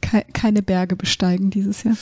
[0.00, 1.96] Keine Berge besteigen dieses Jahr.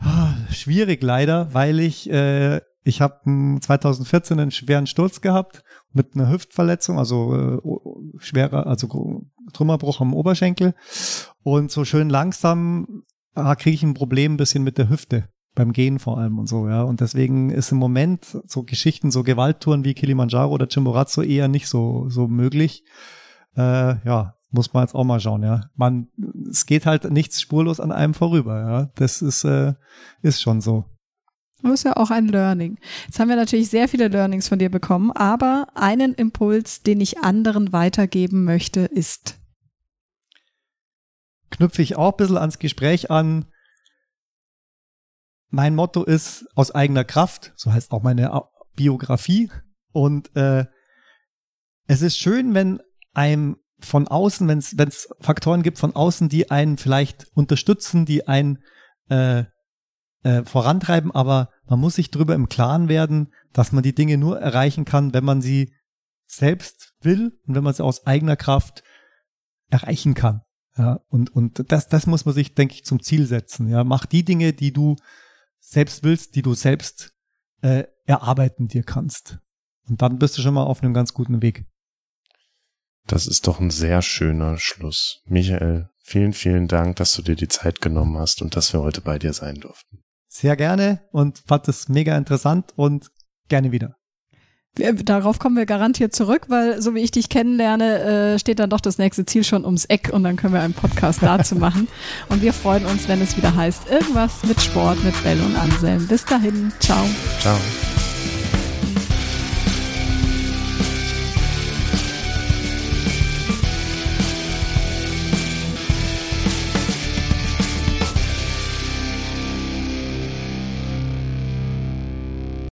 [0.00, 6.30] Ah, schwierig leider, weil ich äh, ich habe 2014 einen schweren Sturz gehabt mit einer
[6.30, 9.22] Hüftverletzung, also äh, schwerer, also
[9.54, 10.74] Trümmerbruch am Oberschenkel.
[11.42, 13.04] Und so schön langsam
[13.34, 16.46] ah, kriege ich ein Problem ein bisschen mit der Hüfte beim Gehen vor allem und
[16.46, 16.82] so, ja.
[16.82, 21.68] Und deswegen ist im Moment so Geschichten, so Gewalttouren wie Kilimanjaro oder Chimborazo eher nicht
[21.68, 22.84] so, so möglich.
[23.56, 25.70] Äh, ja, muss man jetzt auch mal schauen, ja.
[25.74, 26.08] Man,
[26.50, 28.90] es geht halt nichts spurlos an einem vorüber, ja.
[28.96, 29.74] Das ist, äh,
[30.22, 30.84] ist schon so.
[31.64, 32.78] Das ist ja auch ein Learning.
[33.06, 37.20] Jetzt haben wir natürlich sehr viele Learnings von dir bekommen, aber einen Impuls, den ich
[37.20, 39.38] anderen weitergeben möchte, ist.
[41.50, 43.46] Knüpfe ich auch ein bisschen ans Gespräch an.
[45.48, 48.42] Mein Motto ist aus eigener Kraft, so heißt auch meine
[48.76, 49.50] Biografie.
[49.92, 50.66] Und äh,
[51.86, 52.82] es ist schön, wenn
[53.14, 58.62] einem von außen, wenn es Faktoren gibt von außen, die einen vielleicht unterstützen, die einen
[59.08, 59.44] äh,
[60.24, 64.40] äh, vorantreiben, aber man muss sich darüber im Klaren werden, dass man die Dinge nur
[64.40, 65.72] erreichen kann, wenn man sie
[66.26, 68.82] selbst will und wenn man sie aus eigener Kraft
[69.68, 70.42] erreichen kann.
[70.76, 73.68] Ja, und, und das, das muss man sich, denke ich, zum Ziel setzen.
[73.68, 74.96] Ja, mach die Dinge, die du
[75.60, 77.12] selbst willst, die du selbst
[77.62, 79.38] äh, erarbeiten dir kannst.
[79.88, 81.64] Und dann bist du schon mal auf einem ganz guten Weg.
[83.06, 85.22] Das ist doch ein sehr schöner Schluss.
[85.26, 89.02] Michael, vielen, vielen Dank, dass du dir die Zeit genommen hast und dass wir heute
[89.02, 90.02] bei dir sein durften.
[90.34, 93.12] Sehr gerne und fand es mega interessant und
[93.48, 93.94] gerne wieder.
[94.74, 98.00] Darauf kommen wir garantiert zurück, weil so wie ich dich kennenlerne,
[98.34, 100.74] äh, steht dann doch das nächste Ziel schon ums Eck und dann können wir einen
[100.74, 101.86] Podcast dazu machen.
[102.28, 106.08] Und wir freuen uns, wenn es wieder heißt, irgendwas mit Sport mit Bell und Anselm.
[106.08, 107.06] Bis dahin, ciao.
[107.38, 107.56] Ciao.